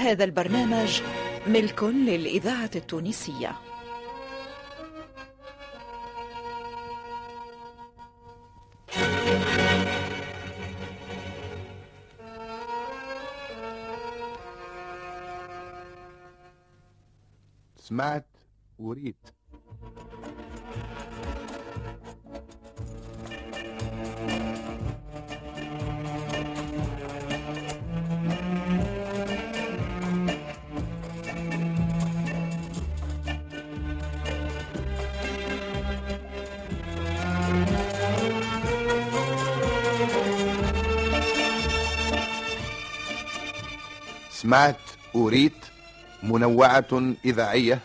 هذا 0.00 0.24
البرنامج 0.24 1.02
ملك 1.46 1.82
للإذاعة 1.82 2.70
التونسية. 2.76 3.52
سمعت 17.76 18.26
وريت 18.78 19.16
سمعت 44.42 44.80
أوريت 45.14 45.52
منوعة 46.22 47.14
إذاعية 47.24 47.78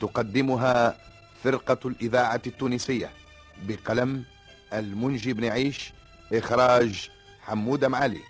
تقدمها 0.00 0.96
فرقة 1.44 1.88
الإذاعة 1.88 2.42
التونسية 2.46 3.10
بقلم 3.62 4.24
المنجي 4.72 5.32
بن 5.32 5.44
عيش 5.44 5.92
إخراج 6.32 7.10
حمودة 7.42 7.88
معالي. 7.88 8.20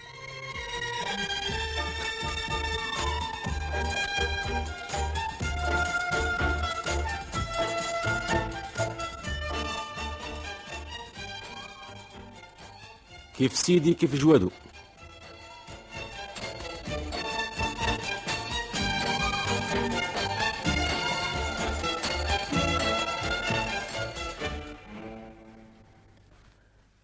كيف 13.39 13.57
سيدي 13.57 13.95
كيف 13.95 14.15
جوادو؟ 14.15 14.51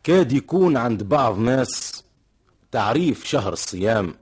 كاد 0.08 0.32
يكون 0.32 0.76
عند 0.76 1.02
بعض 1.02 1.38
ناس 1.38 2.04
تعريف 2.70 3.24
شهر 3.24 3.52
الصيام 3.52 4.14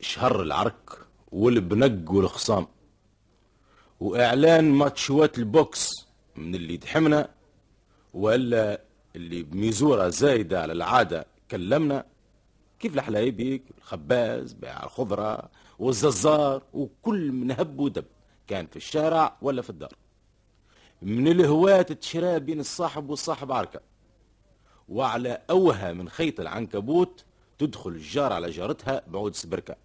شهر 0.00 0.42
العرك 0.42 0.98
والبنق 1.32 2.10
والخصام. 2.12 2.66
وإعلان 4.00 4.70
ماتشوات 4.70 5.38
البوكس 5.38 5.90
من 6.36 6.54
اللي 6.54 6.76
دحمنا 6.76 7.28
ولا 8.14 8.80
اللي 9.16 9.42
بميزورة 9.42 10.08
زايدة 10.08 10.62
على 10.62 10.72
العادة 10.72 11.26
كلمنا. 11.50 12.04
كيف 12.78 12.94
الحلايبي 12.94 13.62
الخباز 13.78 14.52
بيع 14.52 14.84
الخضرة 14.84 15.50
والززار 15.78 16.62
وكل 16.72 17.32
من 17.32 17.50
هب 17.50 17.80
ودب 17.80 18.04
كان 18.46 18.66
في 18.66 18.76
الشارع 18.76 19.36
ولا 19.42 19.62
في 19.62 19.70
الدار. 19.70 19.92
من 21.02 21.28
الهواة 21.28 21.82
تشرى 21.82 22.40
بين 22.40 22.60
الصاحب 22.60 23.10
والصاحب 23.10 23.52
عركة. 23.52 23.95
وعلى 24.88 25.42
أوها 25.50 25.92
من 25.92 26.08
خيط 26.08 26.40
العنكبوت 26.40 27.24
تدخل 27.58 27.90
الجار 27.90 28.32
على 28.32 28.50
جارتها 28.50 29.02
بعود 29.06 29.34
سبركة. 29.34 29.76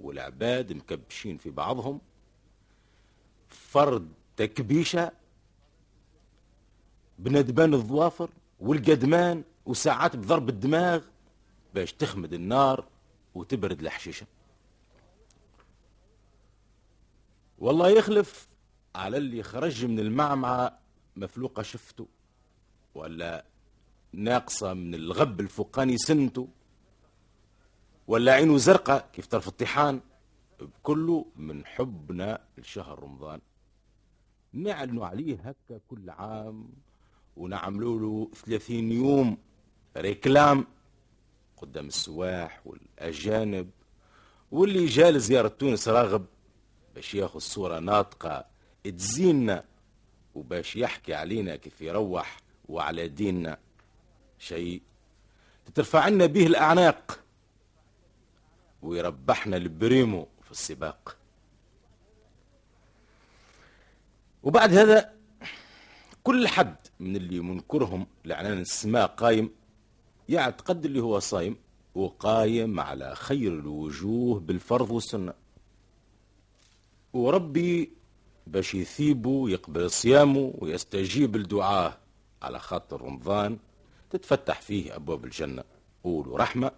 والعباد 0.00 0.72
مكبشين 0.72 1.38
في 1.38 1.50
بعضهم. 1.50 2.00
فرد 3.48 4.08
تكبيشة. 4.36 5.12
بندبان 7.18 7.74
الظوافر 7.74 8.30
والقدمان 8.60 9.44
وساعات 9.66 10.16
بضرب 10.16 10.48
الدماغ 10.48 11.02
باش 11.74 11.92
تخمد 11.92 12.32
النار 12.32 12.84
وتبرد 13.34 13.80
الحشيشة. 13.80 14.26
والله 17.58 17.88
يخلف 17.88 18.48
على 18.94 19.16
اللي 19.16 19.42
خرج 19.42 19.84
من 19.84 19.98
المعمعة 19.98 20.78
مفلوقة 21.16 21.62
شفته 21.62 22.06
ولا 22.94 23.44
ناقصة 24.12 24.74
من 24.74 24.94
الغب 24.94 25.40
الفوقاني 25.40 25.98
سنته 25.98 26.48
ولا 28.06 28.32
عينه 28.32 28.56
زرقاء 28.58 29.10
كيف 29.12 29.26
طرف 29.26 29.48
الطيحان 29.48 30.00
بكله 30.60 31.26
من 31.36 31.66
حبنا 31.66 32.40
لشهر 32.58 33.02
رمضان. 33.02 33.40
نعلنوا 34.52 35.06
عليه 35.06 35.34
هكا 35.40 35.80
كل 35.88 36.10
عام 36.10 36.68
ونعملوا 37.36 38.00
له 38.00 38.30
30 38.34 38.92
يوم 38.92 39.36
ريكلام 39.96 40.66
قدام 41.56 41.86
السواح 41.86 42.60
والأجانب 42.66 43.70
واللي 44.50 44.86
جاء 44.86 45.10
لزيارة 45.10 45.48
تونس 45.48 45.88
راغب 45.88 46.26
باش 46.94 47.14
ياخذ 47.14 47.38
صورة 47.38 47.78
ناطقة 47.78 48.44
تزيننا 48.84 49.64
وباش 50.34 50.76
يحكي 50.76 51.14
علينا 51.14 51.56
كيف 51.56 51.80
يروح 51.80 52.36
وعلى 52.68 53.08
ديننا. 53.08 53.58
شيء. 54.38 54.82
تترفع 55.66 56.08
لنا 56.08 56.26
به 56.26 56.46
الأعناق. 56.46 57.20
ويربحنا 58.82 59.56
البريمو 59.56 60.28
في 60.42 60.50
السباق. 60.50 61.16
وبعد 64.42 64.74
هذا 64.74 65.12
كل 66.22 66.48
حد 66.48 66.76
من 67.00 67.16
اللي 67.16 67.40
منكرهم 67.40 68.06
لعنان 68.24 68.58
السماء 68.58 69.06
قايم 69.06 69.50
يعتقد 70.28 70.84
اللي 70.84 71.00
هو 71.00 71.18
صايم 71.18 71.56
وقايم 71.94 72.80
على 72.80 73.14
خير 73.14 73.52
الوجوه 73.52 74.40
بالفرض 74.40 74.90
والسنة. 74.90 75.34
وربي 77.12 77.92
باش 78.46 78.74
يثيبه 78.74 79.50
يقبل 79.50 79.90
صيامه 79.90 80.54
ويستجيب 80.58 81.36
الدعاء 81.36 82.00
على 82.42 82.58
خاطر 82.58 83.02
رمضان. 83.02 83.58
تتفتح 84.10 84.60
فيه 84.60 84.96
أبواب 84.96 85.24
الجنة. 85.24 85.64
قولوا 86.04 86.38
رحمة 86.38 86.70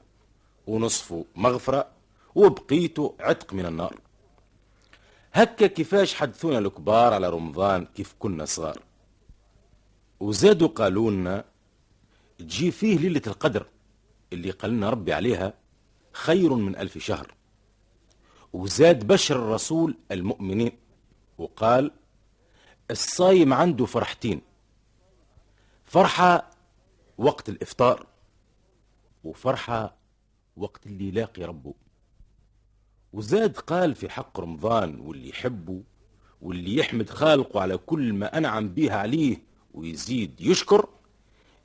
ونصفه 0.66 1.24
مغفرة 1.36 1.88
وبقيته 2.34 3.14
عتق 3.20 3.54
من 3.54 3.66
النار. 3.66 3.98
هكا 5.32 5.66
كيفاش 5.66 6.14
حدثونا 6.14 6.58
الكبار 6.58 7.14
على 7.14 7.28
رمضان 7.28 7.84
كيف 7.84 8.14
كنا 8.18 8.44
صغار. 8.44 8.82
وزادوا 10.20 10.68
قالوا 10.68 11.10
لنا 11.10 11.44
تجي 12.38 12.70
فيه 12.70 12.98
ليلة 12.98 13.22
القدر 13.26 13.66
اللي 14.32 14.50
قالنا 14.50 14.90
ربي 14.90 15.12
عليها 15.12 15.54
خير 16.12 16.54
من 16.54 16.76
ألف 16.76 16.98
شهر. 16.98 17.34
وزاد 18.52 19.06
بشر 19.06 19.36
الرسول 19.36 19.96
المؤمنين 20.10 20.72
وقال 21.38 21.90
الصايم 22.90 23.52
عنده 23.52 23.86
فرحتين. 23.86 24.40
فرحة 25.84 26.50
وقت 27.18 27.48
الإفطار 27.48 28.06
وفرحة 29.24 29.96
وقت 30.56 30.86
اللي 30.86 31.08
يلاقي 31.08 31.42
ربه. 31.44 31.74
وزاد 33.12 33.56
قال 33.58 33.94
في 33.94 34.08
حق 34.08 34.40
رمضان 34.40 35.00
واللي 35.00 35.28
يحبه 35.28 35.82
واللي 36.42 36.76
يحمد 36.76 37.10
خالقه 37.10 37.60
على 37.60 37.76
كل 37.76 38.12
ما 38.12 38.38
أنعم 38.38 38.68
به 38.68 38.92
عليه 38.92 39.42
ويزيد 39.74 40.40
يشكر 40.40 40.88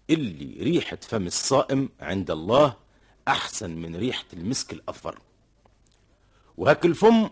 اللي 0.09 0.63
ريحة 0.63 0.95
فم 1.01 1.27
الصائم 1.27 1.89
عند 1.99 2.31
الله 2.31 2.75
أحسن 3.27 3.75
من 3.75 3.95
ريحة 3.95 4.25
المسك 4.33 4.73
الأظفر 4.73 5.19
وهك 6.57 6.85
الفم 6.85 7.29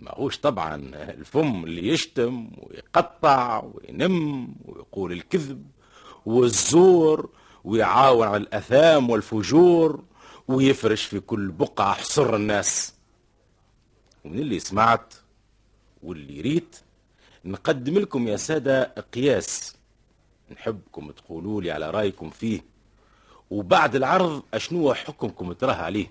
ما 0.00 0.10
هوش 0.14 0.38
طبعا 0.38 0.74
الفم 0.94 1.64
اللي 1.64 1.88
يشتم 1.88 2.50
ويقطع 2.56 3.64
وينم 3.74 4.48
ويقول 4.64 5.12
الكذب 5.12 5.66
والزور 6.26 7.30
ويعاون 7.64 8.26
على 8.26 8.36
الأثام 8.36 9.10
والفجور 9.10 10.04
ويفرش 10.48 11.04
في 11.04 11.20
كل 11.20 11.48
بقعة 11.50 11.92
حصر 11.94 12.36
الناس. 12.36 12.94
ومن 14.24 14.38
اللي 14.38 14.58
سمعت 14.58 15.14
واللي 16.02 16.40
ريت 16.40 16.76
نقدم 17.44 17.98
لكم 17.98 18.28
يا 18.28 18.36
سادة 18.36 18.82
قياس 19.12 19.76
نحبكم 20.52 21.10
تقولوا 21.10 21.62
لي 21.62 21.70
على 21.70 21.90
رأيكم 21.90 22.30
فيه. 22.30 22.60
وبعد 23.50 23.94
العرض 23.96 24.42
أشنو 24.54 24.94
حكمكم 24.94 25.52
تراه 25.52 25.74
عليه؟ 25.74 26.06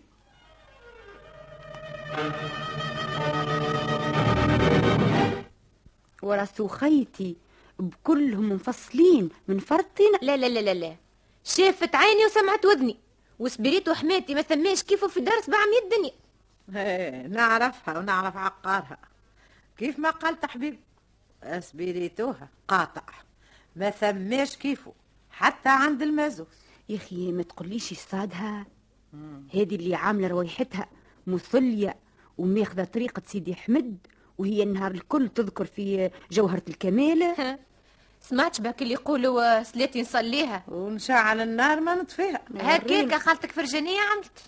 ورثوا 6.24 6.68
خيتي 6.70 7.36
بكلهم 7.80 8.50
منفصلين 8.50 9.30
من 9.48 9.60
فرطين 9.60 10.12
لا 10.22 10.38
لا 10.38 10.48
لا 10.50 10.60
لا 10.60 10.74
لا. 10.74 10.96
شافت 11.44 11.96
عيني 11.96 12.26
وسمعت 12.26 12.66
وذني 12.66 12.98
وسبريت 13.40 13.90
وحماتي 13.90 14.36
ما 14.36 14.42
ثماش 14.42 14.84
كيفه 14.84 15.08
في 15.08 15.20
دار 15.20 15.42
سبع 15.42 15.58
مية 15.58 15.84
الدنيا. 15.84 16.12
إيه 16.76 17.28
نعرفها 17.28 18.00
ونعرف 18.00 18.38
عقارها. 18.38 18.98
كيف 19.78 20.00
ما 20.00 20.10
قالت 20.10 20.46
حبيب؟ 20.46 20.80
اسبيريتوها 21.44 22.50
قاطع. 22.68 23.04
ما 23.76 23.90
ثماش 23.90 24.58
كيفه 24.58 24.94
حتى 25.32 25.70
عند 25.70 26.02
المازوس 26.02 26.48
يا 26.90 26.96
أخي 26.96 27.32
ما 27.32 27.44
تقوليش 27.44 27.94
صادها 27.94 28.66
هذه 29.54 29.76
اللي 29.76 29.96
عاملة 29.96 30.28
روايحتها 30.28 30.88
مثليه 31.28 31.96
وماخذة 32.38 32.84
طريقة 32.84 33.22
سيدي 33.26 33.54
احمد 33.54 33.98
وهي 34.38 34.64
النهار 34.64 34.92
الكل 34.92 35.30
تذكر 35.30 35.66
في 35.66 36.10
جوهرة 36.32 36.64
الكمال. 36.70 37.24
سمعتش 38.24 38.62
بك 38.62 38.82
اللي 38.82 38.94
يقولوا 38.94 39.60
آه، 39.60 39.64
صلاتي 39.64 40.02
نصليها. 40.02 40.64
ونشعل 40.68 41.42
النار 41.42 41.80
ما 41.80 41.96
نطفيها. 41.96 42.42
هكاك 42.56 43.14
خالتك 43.16 43.52
فرجانية 43.52 44.00
عملت؟ 44.02 44.40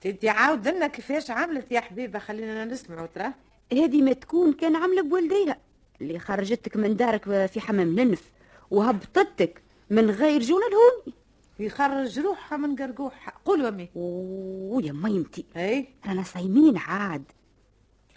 تدي 0.00 0.28
عاود 0.28 0.68
لنا 0.68 0.86
كيفاش 0.86 1.30
عملت 1.30 1.72
يا 1.72 1.80
حبيبة 1.80 2.18
خلينا 2.18 2.64
نسمعوا 2.64 3.06
ترى. 3.06 3.32
هذه 3.72 4.02
ما 4.02 4.12
تكون 4.12 4.52
كان 4.52 4.76
عامله 4.76 5.02
بوالديها 5.02 5.56
اللي 6.00 6.18
خرجتك 6.18 6.76
من 6.76 6.96
دارك 6.96 7.46
في 7.46 7.60
حمام 7.60 8.00
لنف 8.00 8.22
وهبطتك 8.70 9.62
من 9.90 10.10
غير 10.10 10.40
جون 10.42 10.60
الهوني. 10.62 11.18
يخرج 11.60 12.18
روحها 12.18 12.58
من 12.58 12.76
قرقوحها. 12.76 13.34
قول 13.44 13.64
وامي 13.64 13.88
ويا 13.94 14.92
ميمتي. 14.92 15.44
أي. 15.56 15.88
رانا 16.06 16.22
صايمين 16.22 16.76
عاد. 16.76 17.24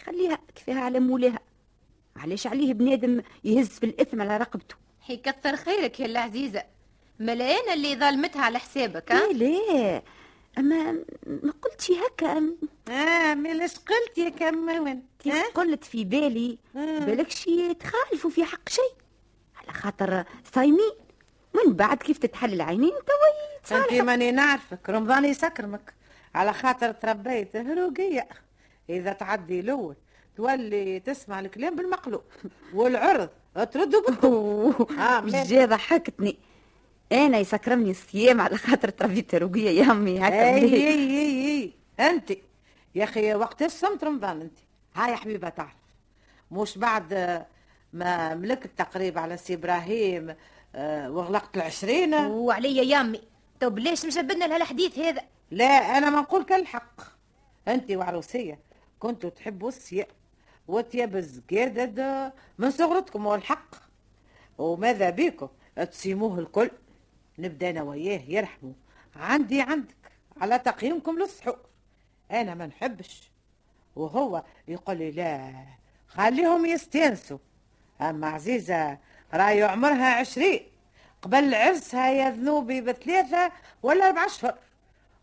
خليها 0.06 0.38
كفاها 0.54 0.80
على 0.80 1.00
مولاها 1.00 1.38
علاش 2.16 2.46
عليه 2.46 2.74
بنادم 2.74 3.22
يهز 3.44 3.68
في 3.68 3.86
الإثم 3.86 4.22
على 4.22 4.36
رقبته. 4.36 4.74
هي 5.06 5.16
كثر 5.16 5.56
خيرك 5.56 6.00
يا 6.00 6.06
العزيزة 6.06 6.64
ملايين 7.20 7.70
اللي 7.72 7.96
ظلمتها 7.96 8.42
على 8.42 8.58
حسابك 8.58 9.12
ها؟ 9.12 9.32
لا 9.32 9.46
لا 9.46 10.02
أما 10.58 10.92
ما 11.26 11.52
قلتش 11.62 11.90
هكا. 11.90 12.52
آه 12.88 13.34
ملاش 13.34 13.74
قلت 13.76 14.18
يا 14.18 14.28
كمون 14.28 15.02
تي 15.18 15.42
قلت 15.42 15.84
في 15.84 16.04
بالي 16.04 16.58
بالكش 16.74 17.44
تخالفوا 17.80 18.30
في 18.30 18.44
حق 18.44 18.68
شيء 18.68 18.94
على 19.56 19.72
خاطر 19.72 20.24
صايمين. 20.54 20.92
من 21.54 21.72
بعد 21.72 21.96
كيف 21.96 22.18
تتحل 22.18 22.52
العينين 22.52 22.92
توا 23.68 23.82
انت 23.82 23.92
ماني 23.92 24.32
نعرفك 24.32 24.90
رمضان 24.90 25.24
يسكرمك. 25.24 25.94
على 26.34 26.52
خاطر 26.52 26.92
تربيت 26.92 27.56
هروقية. 27.56 28.28
إذا 28.90 29.12
تعدي 29.12 29.60
الأول 29.60 29.96
تولي 30.36 31.00
تسمع 31.00 31.40
الكلام 31.40 31.76
بالمقلوب 31.76 32.22
والعرض 32.74 33.28
بالطوب 33.56 34.92
آه، 34.92 35.20
مش 35.20 35.32
ماشي. 35.32 35.48
جا 35.54 35.64
ضحكتني 35.66 36.38
أنا 37.12 37.38
يسكرمني 37.38 37.90
الصيام 37.90 38.40
على 38.40 38.56
خاطر 38.56 38.88
تربيت 38.88 39.34
رقيه 39.34 39.70
يا 39.70 39.90
أمي 39.90 40.18
هكا 40.18 40.54
أي. 40.54 40.62
أي 40.74 41.18
أي 41.18 41.72
أنت. 42.00 42.32
يا 42.94 43.04
أخي 43.04 43.34
وقت 43.34 43.64
صمت 43.64 44.04
رمضان 44.04 44.40
أنت. 44.40 44.58
هاي 44.94 45.10
يا 45.10 45.16
حبيبة 45.16 45.48
تعرف. 45.48 45.76
مش 46.50 46.78
بعد 46.78 47.12
آه، 47.12 47.46
ما 47.92 48.34
ملكت 48.34 48.70
تقريبا 48.78 49.20
على 49.20 49.36
سي 49.36 49.54
إبراهيم 49.54 50.34
آه، 50.74 51.10
وغلقت 51.10 51.56
العشرين. 51.56 52.14
وعليا 52.14 52.82
يا 52.82 53.00
أمي. 53.00 53.20
تو 53.60 53.70
بلاش 53.70 54.04
مجبدنا 54.06 54.44
لهالحديث 54.44 54.98
هذا؟ 54.98 55.22
لا 55.50 55.64
أنا 55.98 56.10
ما 56.10 56.20
نقولك 56.20 56.52
الحق. 56.52 57.00
أنت 57.68 57.90
وعروسية 57.90 58.58
كنتوا 58.98 59.30
تحبوا 59.30 59.70
وتياب 60.68 61.16
الزقادد 61.16 62.32
من 62.58 62.70
صغرتكم 62.70 63.26
والحق. 63.26 63.74
وماذا 64.58 65.10
بيكم؟ 65.10 65.48
تسيموه 65.90 66.38
الكل. 66.38 66.70
نبدأ 67.38 67.70
أنا 67.70 67.82
وياه 67.82 68.22
يرحموا 68.28 68.72
عندي 69.16 69.60
عندك. 69.60 69.96
على 70.36 70.58
تقييمكم 70.58 71.18
للسحور 71.18 71.58
أنا 72.30 72.54
ما 72.54 72.66
نحبش. 72.66 73.30
وهو 73.96 74.42
يقول 74.68 74.96
لي 74.96 75.10
لا 75.10 75.52
خليهم 76.08 76.66
يستانسوا. 76.66 77.38
أما 78.00 78.28
عزيزة 78.28 78.98
راي 79.34 79.62
عمرها 79.62 80.14
عشرين. 80.14 80.60
قبل 81.22 81.54
عرسها 81.54 82.10
يا 82.10 82.30
ذنوبي 82.30 82.80
بثلاثة 82.80 83.52
ولا 83.82 84.06
أربع 84.06 84.26
أشهر. 84.26 84.58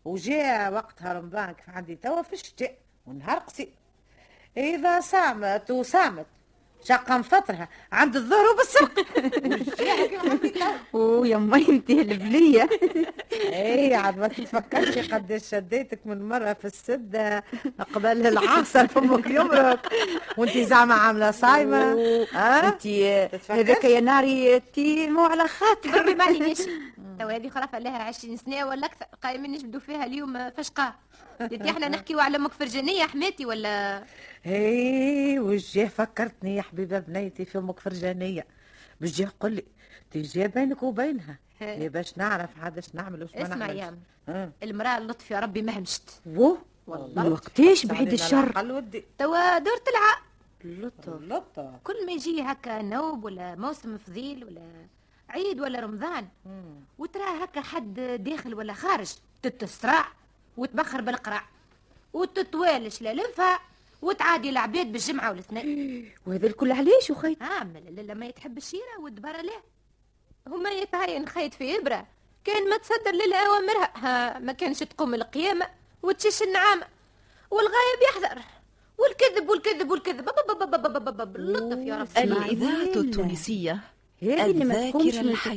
وجاء 0.04 0.72
وقتها 0.72 1.12
رمضان 1.12 1.52
كيف 1.52 1.70
عندي 1.70 1.96
توا 1.96 2.22
في 2.22 2.32
الشتاء 2.32 2.78
والنهار 3.06 3.38
قصير. 3.38 3.68
إذا 4.56 5.00
صامت 5.00 5.70
وصامت 5.70 6.26
شقا 6.84 7.18
مفطرها 7.18 7.68
عند 7.92 8.16
الظهر 8.16 8.44
توا 9.78 10.00
ويا 10.92 11.36
ميمتي 11.36 12.00
البليه 12.00 12.68
اي 13.32 13.94
عاد 13.94 14.18
ما 14.18 14.28
تتفكرش 14.28 14.98
قداش 14.98 15.48
شديتك 15.48 16.00
من 16.04 16.28
مرة 16.28 16.52
في 16.52 16.64
السدة 16.64 17.44
قبل 17.94 18.26
العصر 18.26 18.86
فمك 18.86 19.26
يمرك 19.26 19.92
وانت 20.36 20.58
زعما 20.58 20.94
عاملة 20.94 21.30
صايمة. 21.30 21.92
ها؟ 22.32 22.68
انت؟ 22.68 22.86
هذاك 23.50 23.84
يا 23.84 24.00
ناري 24.00 24.56
انت 24.56 24.78
مو 25.10 25.24
على 25.24 25.48
خاطر. 25.48 26.00
ربي 26.00 26.14
ما 26.14 26.24
علينيش. 26.24 26.58
تو 27.18 27.28
هذه 27.28 27.48
خرافة 27.48 27.78
لها 27.78 28.02
عشرين 28.02 28.36
سنة 28.36 28.66
ولا 28.66 28.86
أكثر 28.86 29.06
قايمين 29.22 29.52
نجبدوا 29.52 29.80
فيها 29.80 30.04
اليوم 30.04 30.50
فشقة. 30.50 30.94
انتي 31.40 31.70
إحنا 31.70 31.88
نحكيو 31.88 32.20
على 32.20 32.36
أمك 32.36 32.52
فرجانية 32.52 33.04
حماتي 33.04 33.46
ولا؟ 33.46 34.04
اي 34.46 35.38
وجه 35.38 35.88
فكرتني 35.88 36.56
يا 36.56 36.62
حبيبة 36.62 36.98
بنيتي 36.98 37.44
في 37.44 37.58
أمك 37.58 37.80
فرجانية 37.80 38.46
بجي 39.00 39.24
قل 39.40 39.52
لي 39.52 39.64
تجي 40.10 40.48
بينك 40.48 40.82
وبينها. 40.82 41.38
ها. 41.60 41.66
إيه 41.74 41.88
باش 41.88 42.18
نعرف 42.18 42.50
عاد 42.60 42.78
اش 42.78 42.94
نعمل 42.94 43.22
وش 43.22 43.34
ما 43.34 43.42
اسمع 43.42 43.56
نعملش. 43.56 43.80
يا. 44.28 44.52
المرأة 44.62 44.98
اللطف 44.98 45.30
يا 45.30 45.40
ربي 45.40 45.62
ما 45.62 45.78
همشت 45.78 46.10
وه 46.26 46.58
من 46.86 47.32
وقتاش 47.32 47.86
بعيد 47.86 48.12
الشر. 48.12 48.52
توا 49.18 49.58
دور 49.58 49.76
تلعب 49.76 50.18
لطف 50.64 51.08
لطة 51.08 51.80
كل 51.84 52.06
ما 52.06 52.12
يجي 52.12 52.42
هكا 52.42 52.82
نوب 52.82 53.24
ولا 53.24 53.54
موسم 53.54 53.98
فضيل 53.98 54.44
ولا 54.44 54.62
عيد 55.28 55.60
ولا 55.60 55.80
رمضان 55.80 56.28
وترى 56.98 57.22
هكا 57.42 57.60
حد 57.60 57.94
داخل 58.24 58.54
ولا 58.54 58.72
خارج 58.72 59.12
تتسرع. 59.42 60.04
وتبخر 60.56 61.00
بالقرع 61.00 61.44
وتتوالش 62.12 63.02
للفها 63.02 63.60
وتعادي 64.02 64.50
العباد 64.50 64.92
بالجمعة 64.92 65.30
والاثنين. 65.30 66.10
وهذا 66.26 66.46
الكل 66.46 66.72
علاش 66.72 67.10
وخيت 67.10 67.42
عامل 67.42 68.06
لا 68.06 68.14
ما 68.14 68.26
يتحب 68.26 68.58
الشيرة 68.58 69.00
والدبارة 69.00 69.40
له 69.42 69.62
هما 70.46 70.70
يتعين 70.70 71.28
خيط 71.28 71.54
في 71.54 71.78
إبرة. 71.78 72.06
كان 72.44 72.68
ما 72.70 72.76
تصدر 72.76 73.10
للأوامرها. 73.12 73.92
ها 73.96 74.38
ما 74.38 74.52
كانش 74.52 74.78
تقوم 74.78 75.14
القيامة 75.14 75.66
وتشش 76.02 76.42
النعامة. 76.42 76.86
والغايب 77.50 77.98
يحذر. 78.10 78.42
والكذب 78.98 79.48
والكذب 79.48 79.90
والكذب. 79.90 80.24
بب- 80.24 80.58
بب- 80.58 80.70
بب- 80.70 80.82
بب- 80.82 81.04
بب- 81.04 81.16
بب- 81.32 81.36
لطف 81.36 81.78
يا 81.86 81.96
رب. 81.98 82.08
الإذاعة. 82.18 82.82
التونسية 83.00 83.80
الذاكرة 84.76 85.20
الحية. 85.20 85.52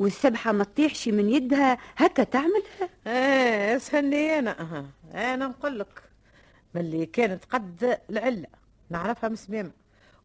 والسبحة 0.00 0.52
ما 0.52 0.64
تطيحش 0.64 1.08
من 1.08 1.30
يدها 1.30 1.78
هكا 1.96 2.22
تعمل 2.22 2.62
إيه 3.06 3.76
اسهلني 3.76 4.38
أنا. 4.38 4.60
أها. 4.60 4.86
أنا 5.14 5.46
نقول 5.46 5.78
لك 5.78 6.02
ملي 6.74 7.06
كانت 7.06 7.44
قد 7.44 8.00
العلة 8.10 8.46
نعرفها 8.90 9.28
مسميمه 9.28 9.70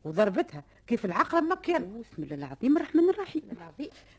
وضربتها 0.06 0.64
كيف 0.88 1.06
العقرب 1.06 1.44
ما 1.44 1.56
كان. 1.56 2.04
بسم 2.12 2.24
الله 2.24 2.36
العظيم 2.36 2.78
الرحمن 2.78 3.10
الرحيم. 3.10 3.42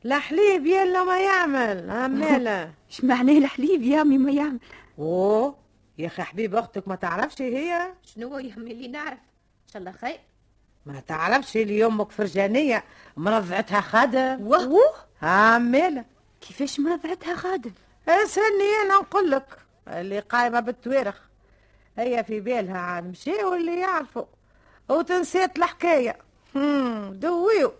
لا 0.05 0.19
حليب 0.19 0.67
يلا 0.67 1.05
ما 1.05 1.21
يعمل 1.21 1.91
اماله 1.91 2.73
إيش 2.91 3.05
معناه 3.05 3.39
الحليب 3.39 3.83
يا 3.83 4.03
أمي 4.03 4.19
ما 4.19 4.33
يعمل؟ 4.33 4.59
أوه 4.99 5.57
يا 5.99 6.07
أخي 6.07 6.23
حبيب 6.23 6.55
أختك 6.55 6.89
ما 6.89 6.95
تعرفش 6.95 7.43
هي؟ 7.43 7.93
شنو 8.03 8.39
يا 8.39 8.55
أمي 8.57 8.73
اللي 8.73 8.89
نعرف؟ 8.89 9.19
إن 9.19 9.73
شاء 9.73 9.81
الله 9.81 9.93
خير. 9.93 10.19
ما 10.87 11.01
تعرفش 11.01 11.57
اللي 11.57 11.85
أمك 11.87 12.11
فرجانيه 12.11 12.85
مرضعتها 13.17 13.81
خادم. 13.81 14.47
وهو 14.47 14.79
اماله 15.23 16.05
كيفاش 16.41 16.81
مرضعتها 16.81 17.37
خادم 17.37 17.73
اسهلني 18.09 18.83
أنا 18.85 18.95
نقول 18.95 19.31
لك 19.31 19.59
اللي 19.89 20.19
قايمة 20.19 20.61
بالتوارخ. 20.61 21.15
هي 21.99 22.25
في 22.25 22.41
بالها 22.41 22.79
عن 22.79 23.11
مشي 23.11 23.45
واللي 23.45 23.81
يعرفوا 23.81 24.25
وتنسيت 24.89 25.59
الحكاية. 25.59 26.17
هم 26.55 27.13
دويو. 27.13 27.73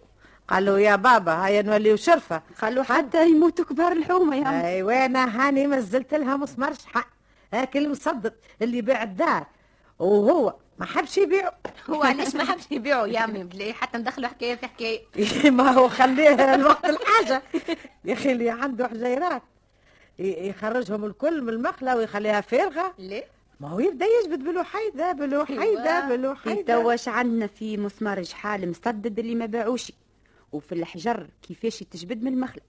قالوا 0.49 0.79
يا 0.79 0.97
بابا 0.97 1.47
هيا 1.47 1.63
نوليو 1.63 1.97
شرفة. 1.97 2.43
قالوا 2.63 2.85
حتى 2.85 3.31
يموتوا 3.31 3.65
كبار 3.65 3.93
الحومة 3.93 4.37
يا 4.37 4.49
أمي. 4.49 4.67
ايوا 4.67 5.07
أنا 5.07 5.49
هاني 5.49 5.67
مزلت 5.67 6.15
لها 6.15 6.37
مسمار 6.37 6.75
شحق 6.75 7.09
هاك 7.53 7.77
المصدق 7.77 8.35
اللي 8.63 8.81
باع 8.81 9.03
الدار 9.03 9.47
وهو 9.99 10.55
ما 10.79 10.87
حبش 10.87 11.19
يبيعه. 11.19 11.53
هو 11.91 12.03
علاش 12.03 12.35
ما 12.35 12.45
حبش 12.45 12.63
يبيعوا 12.71 13.07
يا 13.07 13.25
أمي؟ 13.25 13.45
بلي 13.45 13.73
حتى 13.73 13.99
ندخلوا 13.99 14.29
حكاية 14.29 14.55
في 14.55 14.67
حكاية. 14.67 15.01
ما 15.51 15.71
هو 15.71 15.89
خليه 15.89 16.55
الوقت 16.55 16.85
الحاجة. 16.85 17.43
يا 18.05 18.13
أخي 18.13 18.33
اللي 18.33 18.51
عنده 18.51 18.89
حجيرات. 18.89 19.43
يخرجهم 20.19 21.05
الكل 21.05 21.43
من 21.43 21.49
المخلة 21.49 21.97
ويخليها 21.97 22.41
فارغة. 22.41 22.95
ليه؟ 22.99 23.25
ما 23.61 23.69
هو 23.69 23.81
يبدأ 23.81 24.07
يجبد 24.07 24.45
بالوحيده 24.45 25.13
بالوحيده 25.13 25.63
أيوة. 25.63 26.09
بالوحيده 26.09 26.75
تواش 26.75 27.09
عندنا 27.09 27.47
في 27.47 27.77
مسمار 27.77 28.23
جحال 28.23 28.69
مسدد 28.69 29.19
اللي 29.19 29.35
ما 29.35 29.47
باعوش 29.47 29.93
وفي 30.53 30.73
الحجر 30.73 31.27
كيفاش 31.43 31.79
تجبد 31.79 32.23
من 32.23 32.33
المخلة؟ 32.33 32.63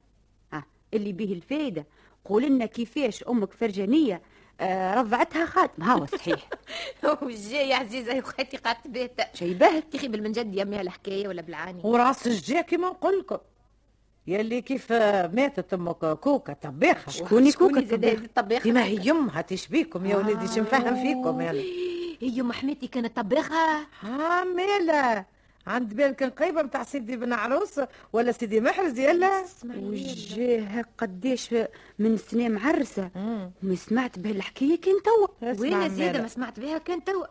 ها 0.54 0.64
اللي 0.94 1.12
به 1.12 1.34
الفايدة. 1.34 1.86
قول 2.26 2.44
لنا 2.44 2.66
كيفاش 2.66 3.24
أمك 3.24 3.54
فرجانية 3.54 4.16
آه 4.16 4.22
رضعتها 4.62 5.46
خادم 5.46 5.84
هاو 5.84 6.06
صحيح. 6.06 6.50
وجاي 7.22 7.70
يا 7.70 7.76
عزيزة 7.76 8.14
يا 8.14 8.22
خالتي 8.22 8.58
قعدت 8.58 9.28
شيبهت 9.34 9.94
تخي 9.94 10.08
بالمنجد 10.08 10.56
يا 10.56 10.64
امي 10.64 10.82
الحكاية 10.82 11.28
ولا 11.28 11.42
بالعاني؟ 11.42 11.82
وراس 11.84 12.28
الجا 12.28 12.62
كيما 12.62 12.88
نقول 12.88 13.20
لكم. 13.20 13.38
يلي 14.28 14.62
كيف 14.62 14.92
ماتت 15.34 15.74
أمك 15.74 16.06
كوكا 16.06 16.54
طباخه 16.54 17.12
شكوني 17.12 17.52
كوكا 17.52 17.80
الطباخه 17.80 18.64
كيما 18.64 18.84
هي 18.84 19.08
يمها 19.08 19.42
تشبيكم 19.42 20.06
يا 20.06 20.18
وليدي 20.18 20.48
شنفهم 20.48 20.96
فيكم 20.96 21.42
يعني 21.42 21.64
هي 22.22 22.42
ام 22.42 22.52
حماتي 22.52 22.88
كانت 22.88 23.16
طباخه 23.18 23.88
ها 24.02 24.44
مالا 24.44 25.26
عند 25.68 25.94
بالك 25.94 26.24
نقيبه 26.24 26.62
متاع 26.62 26.84
سيدي 26.84 27.18
بن 27.18 27.34
عروس 27.34 27.82
ولا 28.14 28.32
سيدي 28.32 28.62
محرز 28.62 29.00
يلا. 29.00 29.46
وجاه 29.66 30.86
قديش 30.98 31.56
من 32.00 32.18
سنة 32.18 32.50
معرسة. 32.50 33.12
ما 33.62 33.76
سمعت 33.76 34.20
بهالحكاية 34.20 34.82
كان 34.82 34.96
توا. 35.04 35.52
وين 35.60 35.90
زيادة 35.90 36.22
ما 36.22 36.28
سمعت 36.28 36.60
بها 36.60 36.78
كان 36.78 37.04
توا. 37.04 37.26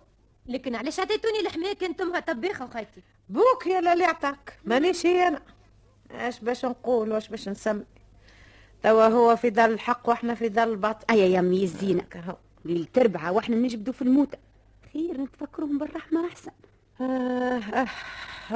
لكن 0.46 0.74
علاش 0.74 1.00
عطيتوني 1.00 1.40
الحماية 1.40 1.72
كانت 1.72 2.00
امها 2.00 2.20
طباخه 2.20 2.66
خالتي 2.66 3.02
بوك 3.28 3.66
يا 3.66 3.78
اللي 3.78 4.04
عطاك. 4.04 4.58
مانيش 4.64 5.06
هي 5.06 5.28
أنا. 5.28 5.42
اش 6.10 6.40
باش 6.40 6.64
نقول 6.64 7.12
واش 7.12 7.28
باش 7.28 7.48
نسمي؟ 7.48 7.84
توا 8.82 9.06
هو 9.08 9.36
في 9.36 9.50
دار 9.50 9.70
الحق 9.70 10.08
وإحنا 10.08 10.34
في 10.34 10.48
دار 10.48 10.68
الباطل. 10.68 11.04
أيا 11.10 11.26
يا 11.26 11.40
أمي 11.40 11.62
الزينة. 11.62 12.02
كهو. 12.02 12.36
ليلة 12.64 13.32
وإحنا 13.32 13.56
نجبدوا 13.56 13.92
في 13.92 14.02
الموتى. 14.02 14.36
خير 14.92 15.20
نتفكرهم 15.20 15.78
بالرحمة 15.78 16.26
أحسن. 16.26 16.50
آه 17.00 17.60
آه 17.74 17.86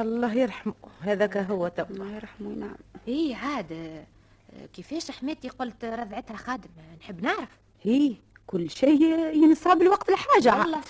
الله 0.01 0.33
يرحمه. 0.33 0.73
هذاك 1.01 1.37
هو 1.37 1.67
تو 1.67 1.83
الله 1.83 2.15
يرحمه 2.15 2.49
نعم. 2.49 2.75
إيه 3.07 3.35
عاد 3.35 3.71
آه، 3.71 4.65
كيفاش 4.73 5.11
حماتي 5.11 5.49
قلت 5.49 5.85
رضعتها 5.85 6.37
خادم؟ 6.37 6.69
نحب 6.99 7.23
نعرف. 7.23 7.49
هي 7.81 8.15
كل 8.47 8.69
شيء 8.69 9.01
ينصاب 9.33 9.83
لوقت 9.83 10.09
الحاجة 10.09 10.59
والله. 10.59 10.81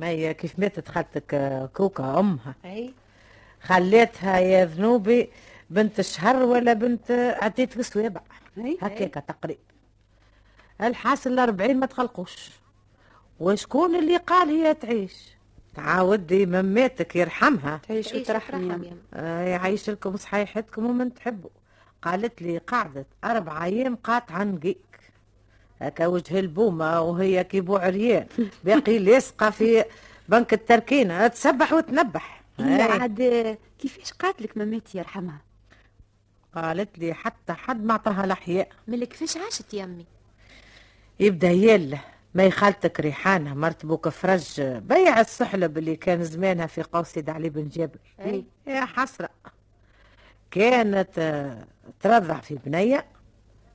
ما 0.00 0.06
هي 0.08 0.34
كيف 0.34 0.58
ماتت 0.58 0.88
خالتك 0.88 1.34
آه، 1.34 1.66
كوكا 1.66 2.20
أمها؟ 2.20 2.54
إي. 2.64 2.94
خليتها 3.62 4.38
يا 4.38 4.64
ذنوبي 4.64 5.30
بنت 5.70 5.98
الشهر 5.98 6.36
ولا 6.42 6.72
بنت 6.72 7.36
عديت 7.42 7.72
في 7.72 7.80
السوابع. 7.80 8.20
هكاك 8.82 9.14
تقريبا. 9.28 9.60
الحاصل 10.80 11.30
الأربعين 11.32 11.80
ما 11.80 11.86
تخلقوش. 11.86 12.50
وشكون 13.40 13.96
اللي 13.96 14.16
قال 14.16 14.48
هي 14.48 14.74
تعيش؟ 14.74 15.33
تعاودي 15.74 16.46
مماتك 16.46 17.16
يرحمها. 17.16 17.80
تعيش 17.88 18.12
وترحم. 18.14 18.82
آه، 19.14 19.44
يعيش 19.44 19.90
لكم 19.90 20.16
صحيحتكم 20.16 20.86
ومن 20.86 21.14
تحبوا. 21.14 21.50
قالت 22.02 22.42
لي 22.42 22.58
قعدت 22.58 23.06
أربع 23.24 23.64
أيام 23.64 23.96
قاطعة 23.96 24.44
نقيك 24.44 24.78
هكا 25.80 26.06
وجه 26.06 26.38
البومة 26.40 27.00
وهي 27.00 27.44
كيبو 27.44 27.76
عريان 27.76 28.26
باقي 28.64 28.98
لاصقة 28.98 29.50
في 29.50 29.84
بنك 30.28 30.52
التركينة. 30.52 31.26
تسبح 31.26 31.72
وتنبح. 31.72 32.42
عاد 32.58 33.58
كيفاش 33.78 34.12
قاتلك 34.12 34.56
مامتي 34.56 34.98
يرحمها؟ 34.98 35.38
قالت 36.54 36.98
لي 36.98 37.14
حتى 37.14 37.52
حد 37.52 37.84
ما 37.84 37.94
عطاها 37.94 38.24
الأحياء. 38.24 38.68
ملي 38.88 39.06
كيفاش 39.06 39.36
عاشت 39.36 39.74
يا 39.74 39.84
أمي؟ 39.84 40.06
يبدأ 41.20 41.50
يلا 41.50 41.98
ما 42.34 42.50
خالتك 42.50 43.00
ريحانة 43.00 43.54
مرت 43.54 43.86
بوك 43.86 44.08
فرج. 44.08 44.60
بيع 44.60 45.20
السحلب 45.20 45.78
اللي 45.78 45.96
كان 45.96 46.24
زمانها 46.24 46.66
في 46.66 46.82
قوس 46.82 47.08
سيد 47.08 47.30
علي 47.30 47.48
بن 47.48 47.68
جابر. 47.68 47.98
أي. 48.20 48.44
يا 48.66 48.84
حسرة. 48.84 49.28
كانت 50.50 51.18
آه، 51.18 51.66
ترضع 52.00 52.40
في 52.40 52.58
بنية 52.66 53.06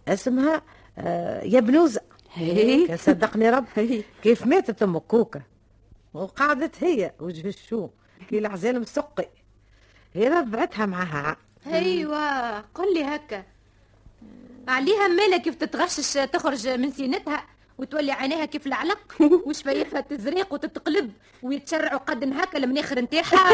اسمها 0.08 0.62
آه، 0.98 1.44
يا 1.44 1.60
بنوزة. 1.60 2.02
هيك 2.34 2.96
صدقني 2.96 3.50
رب. 3.50 3.66
كيف 4.24 4.46
ماتت 4.46 4.84
أم 4.84 4.98
كوكا؟ 4.98 5.42
وقعدت 6.14 6.84
هي 6.84 7.14
وجه 7.20 7.48
الشوم 7.48 7.90
كي 8.30 8.38
العزال 8.38 8.82
مسقي. 8.82 9.28
هي 10.14 10.28
رضعتها 10.28 10.86
معها. 10.86 11.38
أيوه. 11.68 12.60
قل 12.60 12.94
لي 12.94 13.04
هكا. 13.04 13.44
عليها 14.68 15.08
مالها 15.08 15.38
كيف 15.38 15.56
تتغشش 15.56 16.14
تخرج 16.14 16.68
من 16.68 16.92
سينتها؟ 16.92 17.46
وتولي 17.80 18.12
عينيها 18.12 18.46
كيف 18.46 18.68
العلق؟ 18.68 19.00
وشفايفها 19.48 20.02
تزريق 20.02 20.54
وتتقلب 20.54 21.12
ويتشرعوا 21.44 22.00
قد 22.00 22.24
هكا 22.34 22.58
المناخر 22.58 23.00
نتاعها 23.00 23.50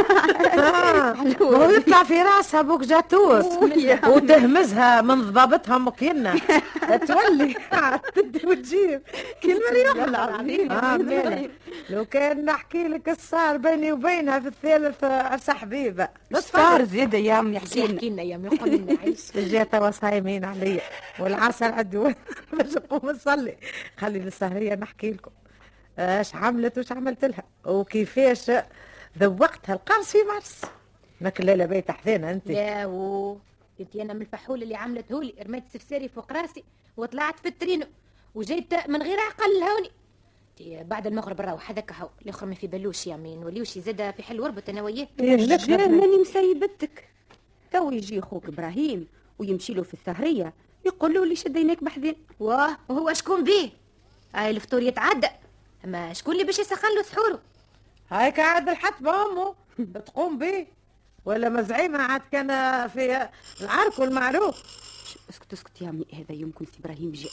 آه، 1.12 1.16
وهو 1.42 1.70
يطلع 1.72 2.04
في 2.04 2.22
راسها 2.22 2.62
بوك 2.62 2.82
جاتوس 2.82 3.46
وتهمزها 4.08 5.02
من 5.02 5.22
ضبابتها 5.22 5.78
مكينة 5.78 6.42
تولي. 7.08 7.56
تدي 8.16 8.48
وتجيب. 8.48 9.02
كي 9.42 9.52
المريم 9.54 10.04
العظيم. 10.10 10.72
آه. 10.72 11.50
لو 11.90 12.06
كان 12.06 12.46
نحكي 12.46 12.88
لك 12.88 13.10
الصار 13.10 13.58
بيني 13.58 13.92
وبينها 13.92 14.40
في 14.40 14.48
الثالث 14.48 15.04
عرس 15.04 15.50
حبيبة. 15.50 16.08
صار 16.34 16.84
زيادة 16.84 17.18
يا 17.18 17.40
أمي 17.40 17.60
حسين 17.60 17.92
يحكي 17.96 18.10
لنا 18.10 18.22
يا 18.22 18.36
امي 18.36 18.50
قول 18.50 18.70
لنا 18.70 18.98
عيش. 19.06 19.32
جات 19.38 19.76
وصايمين 19.76 20.46
عليا 20.46 20.82
والعسل 21.20 21.66
عدو. 21.66 22.12
باش 22.54 22.74
نقوم 22.76 23.10
نصلي 23.10 23.58
خلي 23.98 24.20
السهرية 24.20 24.76
نحكي 24.76 25.12
لكم. 25.12 25.32
اش 26.00 26.36
عملت 26.36 26.78
وش 26.78 26.92
عملت 26.92 27.26
لها؟ 27.26 27.44
وكيفاش 27.66 28.52
ذوقتها 29.20 29.74
القرص 29.74 30.12
في 30.12 30.18
مرس. 30.34 30.62
ماك 31.22 31.40
الليلة 31.40 31.66
بيت 31.66 31.92
حذينا 31.92 32.32
أنت. 32.32 32.48
لا 32.48 32.86
و 32.86 33.38
قلت 33.80 33.96
أنا 33.96 34.14
من 34.14 34.22
الفحول 34.22 34.64
اللي 34.64 34.76
عملته 34.76 35.24
لي. 35.24 35.36
رميت 35.46 35.64
سفساري 35.74 36.10
فوق 36.10 36.34
راسي 36.34 36.64
وطلعت 36.98 37.40
في 37.40 37.48
الترينو. 37.48 37.86
وجيت 38.36 38.74
من 38.90 39.02
غير 39.02 39.20
عقل 39.20 39.64
هوني. 39.64 39.92
تي 40.58 40.84
بعد 40.84 41.08
المغرب 41.08 41.42
نروح 41.42 41.72
هذاك 41.72 41.92
هو 41.94 42.10
الآخر 42.22 42.46
ما 42.46 42.56
في 42.56 42.68
بلوش 42.68 43.08
يا 43.08 43.16
مين. 43.16 43.44
وليوش 43.44 43.78
زاد 43.78 44.14
في 44.14 44.24
حل 44.24 44.42
وربط 44.42 44.70
أنا 44.70 44.82
وياه. 44.82 45.08
ماني 45.20 46.18
مسيبتك 46.22 47.08
تو 47.72 47.92
يجي 47.92 48.22
خوك 48.22 48.46
إبراهيم 48.48 49.08
ويمشي 49.40 49.74
له 49.74 49.84
في 49.84 49.94
الثهريه 49.94 50.54
يقول 50.86 51.14
له 51.14 51.24
اللي 51.24 51.36
شديناك 51.36 51.84
بحذين. 51.84 52.16
واه 52.40 52.78
وهو 52.90 53.14
شكون 53.14 53.44
بيه؟ 53.44 53.70
هاي 54.36 54.50
الفطور 54.50 54.82
يتعدى. 54.82 55.28
أما 55.86 56.14
شكون 56.14 56.34
اللي 56.34 56.44
باش 56.44 56.60
يسخن 56.60 56.96
له 56.96 57.04
سحوره؟ 57.04 57.42
هاي 58.12 58.32
قاعد 58.32 58.70
الحتبة 58.70 59.26
امه 59.26 59.56
تقوم 60.06 60.38
به 60.38 60.68
ولا 61.26 61.50
مزعيمة 61.50 62.02
عاد 62.04 62.22
كان 62.32 62.48
في 62.88 63.30
العرك 63.62 64.00
والمعروف. 64.00 64.64
اسكت 65.30 65.54
اسكت 65.54 65.82
يا 65.82 65.90
أمي. 65.90 66.06
هذا 66.14 66.32
يمكن 66.42 66.66
سي 66.66 66.72
إبراهيم 66.80 67.12
جاء. 67.12 67.32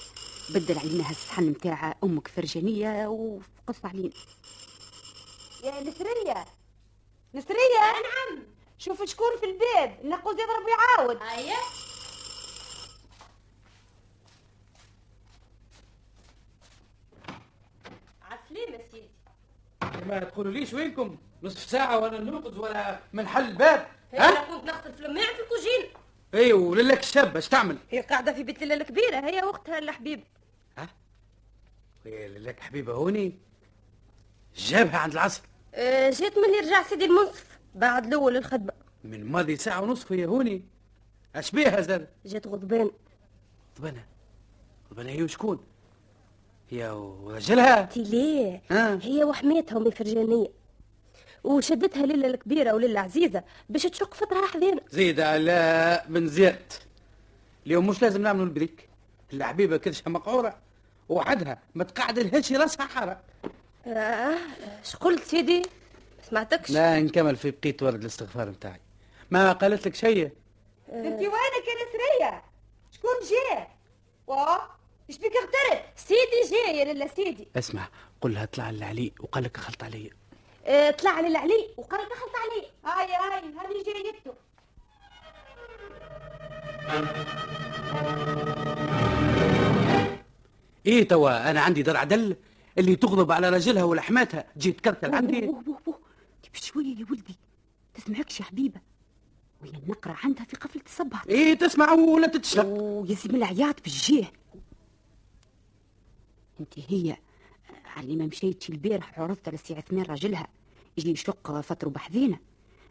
بدل 0.55 0.79
علينا 0.79 1.11
هالصحن 1.11 1.43
نتاع 1.45 1.95
أمك 2.05 2.29
فرجانيه 2.29 3.07
وقص 3.07 3.85
علينا. 3.85 4.11
يا 5.65 5.81
نسرية. 5.81 6.45
نسرية؟ 7.35 7.81
نعم. 7.81 8.43
شوف 8.79 9.03
شكون 9.05 9.31
في 9.41 9.47
الباب. 9.47 9.99
النقوز 10.05 10.35
يضرب 10.35 10.65
ويعاود. 10.65 11.23
هيا 11.23 11.57
عسلامة 18.23 18.79
سيدي 18.91 19.09
ما 20.07 20.19
تقولوليش 20.19 20.73
وينكم؟ 20.73 21.17
نصف 21.43 21.71
ساعة 21.71 21.99
وأنا 21.99 22.21
نرقد 22.21 22.57
ولا 22.59 23.01
من 23.13 23.27
حل 23.27 23.49
الباب. 23.49 23.87
أنا 24.15 24.25
ها؟ 24.25 24.59
كنت 24.85 24.95
في 24.95 25.07
الماء 25.07 25.25
في 25.25 25.43
الكوجين. 25.43 26.03
اي 26.35 26.53
ولك 26.53 27.01
الشاب 27.01 27.37
اش 27.37 27.49
تعمل؟ 27.49 27.79
هي 27.91 28.01
قاعدة 28.01 28.33
في 28.33 28.43
بيت 28.43 28.61
ليلى 28.61 28.75
الكبيرة 28.75 29.17
هي 29.17 29.43
وقتها 29.43 29.79
الحبيب. 29.79 30.25
إيه 32.07 32.29
لك 32.29 32.61
حبيبة 32.61 32.93
هوني؟ 32.93 33.39
جابها 34.57 34.99
عند 34.99 35.13
العصر. 35.13 35.43
أه 35.75 36.11
جيت 36.11 36.39
من 36.39 36.45
اللي 36.45 36.59
رجع 36.59 36.83
سيدي 36.83 37.05
المنصف 37.05 37.59
بعد 37.75 38.07
الأول 38.07 38.37
الخدمة. 38.37 38.73
من 39.05 39.25
ماضي 39.25 39.57
ساعة 39.57 39.83
ونصف 39.83 40.13
هي 40.13 40.27
هوني. 40.27 40.65
أش 41.37 41.51
بيها 41.51 41.81
زاد؟ 41.81 42.09
جيت 42.27 42.47
غضبان. 42.47 42.91
طبنا 43.77 44.05
طبنا 44.91 45.11
هي 45.11 45.23
وشكون؟ 45.23 45.65
هي 46.73 46.91
وراجلها؟ 46.91 47.83
تي 47.83 48.03
ليه؟ 48.03 48.63
ها؟ 48.71 48.99
هي 49.03 49.25
وحماتها 49.25 49.77
أمي 49.77 49.91
فرجانية 49.91 50.49
وشدتها 51.45 52.07
ليلى 52.07 52.27
الكبيرة 52.27 52.73
وليلى 52.75 52.99
عزيزة 52.99 53.43
باش 53.69 53.83
تشق 53.83 54.15
فطرها 54.15 54.47
حذينا 54.47 54.81
زيد 54.91 55.21
على 55.21 56.03
بن 56.09 56.29
زياد 56.29 56.73
اليوم 57.67 57.87
مش 57.87 58.03
لازم 58.03 58.23
نعملوا 58.23 58.45
البريك. 58.45 58.89
الحبيبة 59.33 59.77
كرشها 59.77 60.11
مقعورة. 60.11 60.59
وحدها 61.09 61.59
ما 61.75 61.85
تقعد 61.85 62.19
لهاش 62.19 62.53
راسها 62.53 62.87
حارة. 62.87 63.21
آه 63.87 64.37
اش 64.85 64.97
قلت 64.97 65.23
سيدي؟ 65.23 65.59
ما 65.59 66.25
سمعتكش. 66.31 66.71
لا 66.71 67.01
نكمل 67.01 67.37
في 67.37 67.51
بقية 67.51 67.77
ورد 67.83 68.01
الاستغفار 68.01 68.49
نتاعي. 68.49 68.81
ما 69.31 69.53
قالت 69.53 69.87
لك 69.87 69.95
شيء؟ 69.95 70.31
انت 70.93 71.21
وينك 71.21 71.67
يا 71.69 71.75
نسرية؟ 71.89 72.43
شكون 72.93 73.11
جا 73.31 73.67
واه 74.27 74.82
إيش 75.11 75.19
بك 75.19 75.33
اغترت 75.37 75.85
سيدي 75.97 76.51
جا 76.51 76.73
يا 76.73 76.85
لالا 76.85 77.09
سيدي. 77.17 77.49
اسمع 77.57 77.89
قل 78.21 78.35
لها 78.35 78.45
طلع 78.45 78.71
لعلي 78.71 79.13
وقال 79.21 79.45
لك 79.45 79.57
خلط 79.57 79.85
علي. 79.85 80.11
آه 80.67 80.91
طلع 80.91 81.21
لي 81.21 81.27
العلي 81.27 81.69
وقال 81.77 82.01
دخلت 82.01 82.35
عليه 82.43 82.69
هاي 82.85 83.13
هاي 83.13 83.39
هذه 83.39 83.85
جايته. 83.85 84.35
إيه 90.87 91.09
توا 91.09 91.51
أنا 91.51 91.61
عندي 91.61 91.83
درع 91.83 92.05
دل 92.05 92.37
اللي 92.79 92.97
تغضب 92.97 93.33
على 93.33 93.49
راجلها 93.49 93.85
ولحماتها 93.85 94.45
تجي 94.57 94.73
تكركل 94.73 95.15
عندي. 95.15 95.51
بشوية 96.55 96.99
يا 96.99 97.07
ولدي. 97.11 97.37
تسمعكش 97.95 98.41
يا 98.41 98.45
حبيبة. 98.45 98.81
وهي 99.63 99.71
النقرة 99.71 100.17
عندها 100.25 100.45
في 100.45 100.57
قفلة 100.57 100.83
الصباح 100.87 101.25
إيه 101.29 101.55
تسمع 101.55 101.93
ولا 101.93 102.27
تتشلق 102.27 102.67
ويزم 102.67 103.35
العياط 103.35 103.83
بالجيه. 103.83 104.33
انت 106.63 106.85
هي 106.89 107.17
علي 107.97 108.17
ما 108.17 108.27
مشيتش 108.27 108.71
البارح 108.71 109.21
عرضت 109.21 109.49
على 109.49 109.57
سي 109.57 109.75
عثمان 109.75 110.03
راجلها 110.03 110.49
يجي 110.99 111.11
يشق 111.11 111.61
فترة 111.61 111.89
بحذينة 111.89 112.39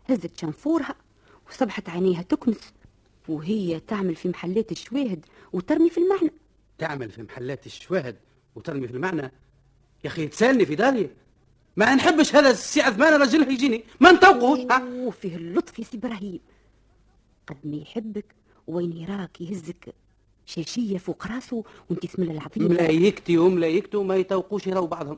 هزت 0.10 0.40
شنفورها 0.40 0.96
وصبحت 1.50 1.90
عينيها 1.90 2.22
تكنس 2.22 2.74
وهي 3.28 3.80
تعمل 3.80 4.16
في 4.16 4.30
محلات 4.30 4.72
الشواهد 4.72 5.26
وترمي 5.54 5.90
في 5.90 5.98
المعنى. 5.98 6.32
تعمل 6.78 7.12
في 7.12 7.24
محلات 7.24 7.66
الشواهد 7.66 8.16
وترمي 8.56 8.88
في 8.88 8.94
المعنى؟ 8.94 9.22
يا 9.22 9.32
أخي 10.10 10.28
تسألني 10.28 10.66
في 10.66 10.76
داري 10.76 11.10
ما 11.76 11.96
نحبش 11.96 12.36
هذا 12.36 12.50
السي 12.50 12.82
عثمان 12.82 13.22
راجلها 13.22 13.50
يجيني. 13.50 13.84
ما 14.00 14.12
نطوقوش 14.12 14.60
ها؟ 14.60 14.84
وفيه 14.84 15.36
اللطف 15.36 15.80
يا 15.80 15.84
سي 15.84 15.98
إبراهيم. 15.98 16.40
قد 17.48 17.58
ما 17.64 17.76
يحبك 17.76 18.26
وين 18.68 18.98
يراك 18.98 19.42
يهزك؟ 19.42 19.94
شاشية 20.46 20.98
فوق 20.98 21.28
راسه 21.28 21.64
وانت 21.90 22.06
اسم 22.06 22.22
الله 22.22 22.34
العظيم. 22.34 22.72
ملايكتي 22.72 23.38
وملايكته 23.38 24.04
ما 24.04 24.16
يتوقوش 24.16 24.68
يراو 24.68 24.88
بعضهم. 24.88 25.18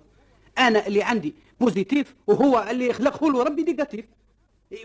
أنا 0.57 0.87
اللي 0.87 1.03
عندي 1.03 1.33
positif 1.59 2.15
وهو 2.27 2.67
اللي 2.71 2.93
خلقه 2.93 3.31
له 3.31 3.43
ربي 3.43 3.63
négatif. 3.63 4.05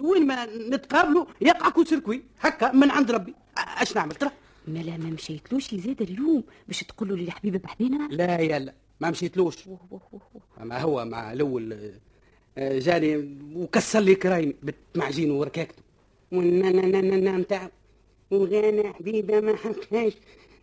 وين 0.01 0.27
ما 0.27 0.47
نتقابلوا 0.47 1.25
يقع 1.41 1.69
court-circuit 1.69 2.23
هكا 2.41 2.73
من 2.73 2.91
عند 2.91 3.11
ربي. 3.11 3.35
أش 3.59 3.97
نعمل؟ 3.97 4.15
ترى. 4.15 4.31
ملا 4.69 4.97
ما 4.97 5.11
مشيتلوش 5.11 5.75
زاد 5.75 6.03
اليوم 6.03 6.45
باش 6.67 6.81
تقول 6.81 7.09
له 7.09 7.17
للحبيبة 7.17 7.59
بحذينا 7.59 8.09
لا 8.11 8.41
يلا 8.41 8.73
ما 9.01 9.11
مشيتلوش. 9.11 9.57
ما 10.61 10.81
هو 10.81 11.05
مع 11.05 11.33
الأول 11.33 11.93
آه، 12.59 12.79
جاني 12.79 13.39
وكسر 13.55 14.01
لي 14.01 14.15
كرايمي 14.15 14.55
بالمعجين 14.63 15.31
وركاكته 15.31 15.83
والنانا 16.33 17.37
نتاع 17.39 17.71
وغانا 18.31 18.93
حبيبة 18.93 19.41
ما 19.41 19.57
حقهاش. 19.57 20.13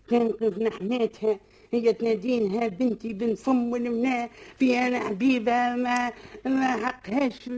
تنقذ 0.08 0.64
نحماتها 0.64 1.40
هي 1.74 1.94
تنادينها 1.94 2.68
بنتي 2.68 3.14
بنت 3.14 3.40
فم 3.40 3.72
والمنا 3.72 4.30
في 4.60 4.80
أنا 4.80 5.00
حبيبة 5.00 5.52
ما 5.52 6.12
ما 6.46 6.88
حقهاش. 6.88 7.50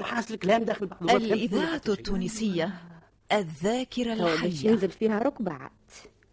حاصل 0.00 0.34
الكلام 0.34 0.62
داخل 0.62 0.86
بعض 0.86 1.10
الذاكرة 1.10 1.76
تو 1.76 2.14
باش 4.24 4.44
الحية. 4.44 4.70
ينزل 4.70 4.90
فيها 4.90 5.18
ركبة. 5.18 5.58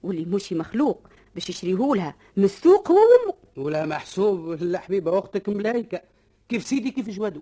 واللي 0.04 0.26
مشي 0.26 0.56
مخلوق 0.56 1.08
باش 1.36 1.50
يشريهولها 1.50 2.16
من 2.38 2.44
السوق 2.44 2.92
هو 2.92 2.96
وأمه. 2.96 3.66
ولا 3.66 3.86
محسوب 3.86 4.64
لا 4.64 4.80
حبيبة 4.80 5.20
أختك 5.20 5.50
ملايكة. 5.50 6.02
كيف 6.50 6.68
سيدي 6.68 6.92
كيف 6.92 7.10
جوادو؟ 7.10 7.42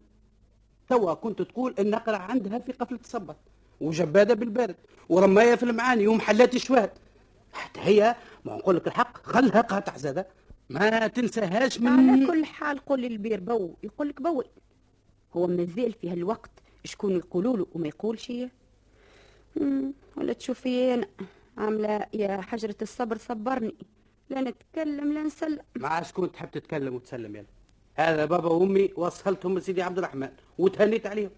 توا 0.90 1.14
كنت 1.14 1.42
تقول 1.42 1.76
النقرة 1.80 2.18
عندها 2.18 2.60
في 2.60 2.72
قفلة 2.72 3.00
الصبت 3.04 3.38
وجبادة 3.82 4.34
بالبارد 4.34 4.76
ورماية 5.10 5.56
في 5.56 5.64
المعاني 5.64 6.08
ومحلات 6.08 6.56
الشواد 6.56 6.92
حتى 7.54 7.80
هي 7.80 8.16
ما 8.46 8.56
نقول 8.56 8.76
لك 8.76 8.88
الحق 8.88 9.26
خلها 9.26 9.62
قاطع 9.62 9.98
زادة. 9.98 10.28
ما 10.70 11.08
تنساهاش 11.08 11.80
من 11.80 12.10
على 12.10 12.28
كل 12.28 12.46
حال 12.46 12.86
قول 12.86 13.02
للبير 13.02 13.40
بو 13.40 13.74
يقول 13.84 14.10
لك 14.10 14.22
بوي. 14.22 14.46
هو 15.34 15.48
مازال 15.48 15.94
في 15.94 16.10
هالوقت 16.10 16.52
شكون 16.84 17.16
يقولوا 17.16 17.58
له 17.58 17.68
وما 17.74 17.88
يقولش 17.88 18.32
ولا 20.18 20.34
تشوفي 20.34 20.94
أنا؟ 20.94 21.08
عاملة 21.58 22.06
يا 22.14 22.42
حجرة 22.42 22.76
الصبر 22.82 23.18
صبرني. 23.18 23.76
لا 24.30 24.42
نتكلم 24.42 25.14
لا 25.14 25.24
نسلم. 25.24 25.60
مع 25.76 26.02
شكون 26.02 26.32
تحب 26.32 26.52
تتكلم 26.52 26.96
وتسلم 26.96 27.36
يلا. 27.36 27.46
هذا 27.96 28.26
بابا 28.26 28.50
وأمي 28.50 28.90
وصلتهم 28.96 29.58
لسيدي 29.58 29.82
عبد 29.82 29.98
الرحمن 29.98 30.30
وتهنيت 30.58 31.08
عليهم. 31.08 31.32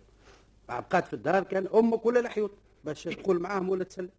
بعد 0.67 0.83
بقات 0.89 1.07
في 1.07 1.13
الدار 1.13 1.43
كان 1.43 1.67
أمك 1.75 2.05
ولا 2.05 2.19
الحيوط 2.19 2.51
باش 2.83 3.03
تقول 3.03 3.39
معاهم 3.39 3.69
ولا 3.69 3.83
تسلم. 3.83 4.09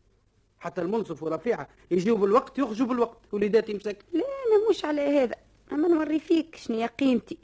حتى 0.58 0.80
المنصف 0.80 1.22
ورفيعة 1.22 1.68
يجيوا 1.90 2.18
بالوقت 2.18 2.58
يخرجوا 2.58 2.86
بالوقت. 2.86 3.18
وليداتي 3.32 3.74
مساكن 3.74 4.04
لا 4.12 4.20
أنا 4.20 4.70
مش 4.70 4.84
على 4.84 5.00
هذا. 5.00 5.34
أما 5.72 5.88
نوري 5.88 6.20
فيك 6.20 6.56
شنو 6.56 6.76
هي 6.76 6.86
قيمتي 6.86 7.38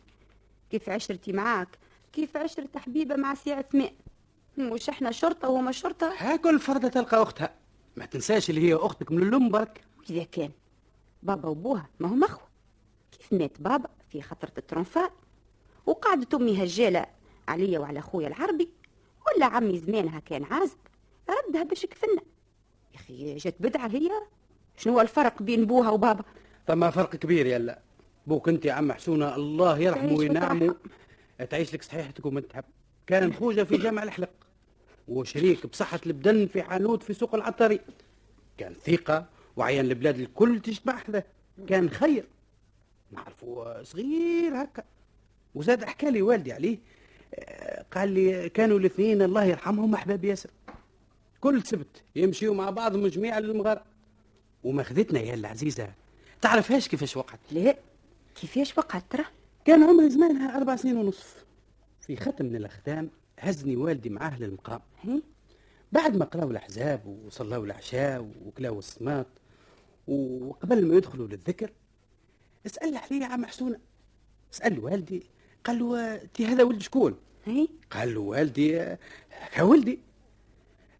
كيف 0.70 0.88
عشرتي 0.88 1.32
معاك؟ 1.32 1.78
كيف 2.12 2.36
عشرة 2.36 2.68
حبيبة 2.76 3.16
مع 3.16 3.34
سي 3.34 3.52
عثمان 3.52 3.90
مش 4.58 4.88
إحنا 4.88 5.10
شرطة 5.10 5.48
وهما 5.48 5.72
شرطة؟ 5.72 6.12
ها 6.18 6.36
كل 6.36 6.58
فردة 6.58 6.88
تلقى 6.88 7.22
أختها. 7.22 7.54
ما 7.96 8.06
تنساش 8.06 8.50
اللي 8.50 8.60
هي 8.60 8.74
أختك 8.74 9.12
من 9.12 9.22
الام 9.22 9.48
برك. 9.48 9.84
إذا 10.10 10.24
كان 10.24 10.50
بابا 11.22 11.48
وبوها 11.48 11.88
ما 12.00 12.08
هم 12.08 12.24
أخوة. 12.24 12.48
كيف 13.12 13.32
مات 13.32 13.60
بابا 13.60 13.88
في 14.08 14.22
خطرة 14.22 14.52
الترنفال 14.58 15.10
وقعدت 15.86 16.34
أمي 16.34 16.64
هجالة 16.64 17.06
عليا 17.48 17.78
وعلى 17.78 18.00
خويا 18.00 18.28
العربي. 18.28 18.68
ولا 19.36 19.46
عمي 19.46 19.78
زمانها 19.78 20.20
كان 20.20 20.44
عازب. 20.44 20.76
ردها 21.48 21.62
باش 21.62 21.86
كفلنا 21.86 22.22
يا 22.94 22.96
أخي 22.96 23.36
جات 23.36 23.54
بدعة 23.60 23.88
هي. 23.88 24.10
شنو 24.76 24.92
هو 24.92 25.00
الفرق 25.00 25.42
بين 25.42 25.64
بوها 25.64 25.90
وبابا؟ 25.90 26.24
ثم 26.66 26.90
فرق 26.90 27.16
كبير 27.16 27.46
يلا 27.46 27.78
بوك 28.26 28.48
أنت 28.48 28.64
يا 28.64 28.72
عم 28.72 28.92
حسونة 28.92 29.36
الله 29.36 29.78
يرحمه 29.78 30.12
وينعمه. 30.12 30.76
تعيش 31.50 31.74
لك 31.74 31.82
صحيحتك 31.82 32.26
وما 32.26 32.40
تحب. 32.40 32.64
كان 33.06 33.32
خوجة 33.32 33.62
في 33.62 33.76
جامع 33.76 34.02
الحلق. 34.02 34.30
وشريك 35.08 35.66
بصحة 35.66 36.00
البدن 36.06 36.46
في 36.46 36.62
حانوت 36.62 37.02
في 37.02 37.14
سوق 37.14 37.34
العطاري. 37.34 37.80
كان 38.58 38.74
ثقة 38.74 39.26
وعيان 39.56 39.84
البلاد 39.84 40.18
الكل 40.18 40.60
تجمع 40.60 40.96
حذاه 40.96 41.24
كان 41.68 41.90
خير. 41.90 42.24
نعرفه 43.12 43.82
صغير 43.82 44.62
هكا. 44.62 44.82
وزاد 45.54 45.84
حكى 45.84 46.10
لي 46.10 46.22
والدي 46.22 46.52
عليه. 46.52 46.78
قال 47.92 48.08
لي 48.08 48.48
كانوا 48.48 48.78
الاثنين 48.78 49.22
الله 49.22 49.44
يرحمهم 49.44 49.94
أحباب 49.94 50.24
ياسر. 50.24 50.50
كل 51.40 51.62
سبت 51.62 52.02
يمشيوا 52.16 52.54
مع 52.54 52.70
بعض 52.70 52.96
مجميع 52.96 53.38
للمغارة 53.38 53.84
وماخذتنا 54.64 55.20
يا 55.20 55.34
العزيزة. 55.34 55.92
تعرفهاش 56.40 56.88
كيفاش 56.88 57.16
وقعت؟ 57.16 57.40
لا 57.50 57.76
كيفاش 58.34 58.78
وقعت 58.78 59.04
ترى؟ 59.10 59.24
كان 59.64 59.82
عمري 59.82 60.10
زمانها 60.10 60.56
أربع 60.56 60.76
سنين 60.76 60.96
ونصف. 60.96 61.44
في 62.00 62.16
ختم 62.16 62.44
من 62.44 62.56
الأختام 62.56 63.10
هزني 63.38 63.76
والدي 63.76 64.08
معاه 64.10 64.38
للمقام 64.38 64.80
بعد 65.92 66.16
ما 66.16 66.24
قراوا 66.24 66.50
الأحزاب 66.50 67.06
وصلوا 67.06 67.64
العشاء 67.64 68.32
وكلاوا 68.46 68.78
الصمات 68.78 69.26
وقبل 70.08 70.86
ما 70.86 70.94
يدخلوا 70.94 71.28
للذكر 71.28 71.70
اسأل 72.66 72.96
عليه 72.96 73.22
يا 73.22 73.26
عم 73.26 73.46
حسونة. 73.46 73.78
اسأل 74.54 74.78
والدي 74.84 75.26
قال 75.64 75.78
له 75.78 76.16
تي 76.34 76.46
هذا 76.46 76.62
ولد 76.62 76.82
شكون؟ 76.82 77.16
هي 77.46 77.68
قال 77.90 78.14
له 78.14 78.20
والدي 78.20 78.80
"آه، 78.80 78.98
كولدي 79.56 79.98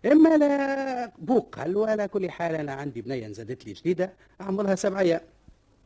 إما 0.07 0.37
لا 0.37 1.13
بوك 1.19 1.59
قال 1.59 1.75
له 1.75 1.87
على 1.87 2.09
كل 2.09 2.31
حال 2.31 2.55
أنا 2.55 2.73
عندي 2.73 3.03
بنية 3.03 3.27
نزلت 3.29 3.67
لي 3.67 3.73
جديدة 3.73 4.13
عمرها 4.41 4.75
سبع 4.75 5.01
أيام. 5.01 5.21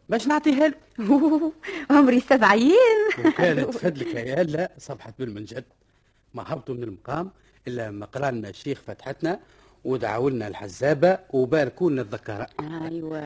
باش 0.08 0.26
نعطيها 0.26 0.68
له؟ 0.68 0.74
عمري 1.90 2.20
سبع 2.20 2.52
أيام. 2.52 3.26
وكانت 3.26 3.70
فدلك 3.70 4.14
يا 4.14 4.42
لا 4.42 4.72
صبحت 4.78 5.14
بالمنجد 5.18 5.64
ما 6.34 6.44
هبطوا 6.46 6.74
من 6.74 6.82
المقام 6.82 7.30
إلا 7.68 7.88
لما 7.88 8.06
قرا 8.06 8.30
لنا 8.30 8.48
الشيخ 8.48 8.80
فتحتنا 8.86 9.40
ودعوا 9.84 10.30
لنا 10.30 10.48
الحزابه 10.48 11.18
وباركوا 11.30 11.90
لنا 11.90 12.02
الذكاره 12.02 12.46
أيوة. 12.60 13.18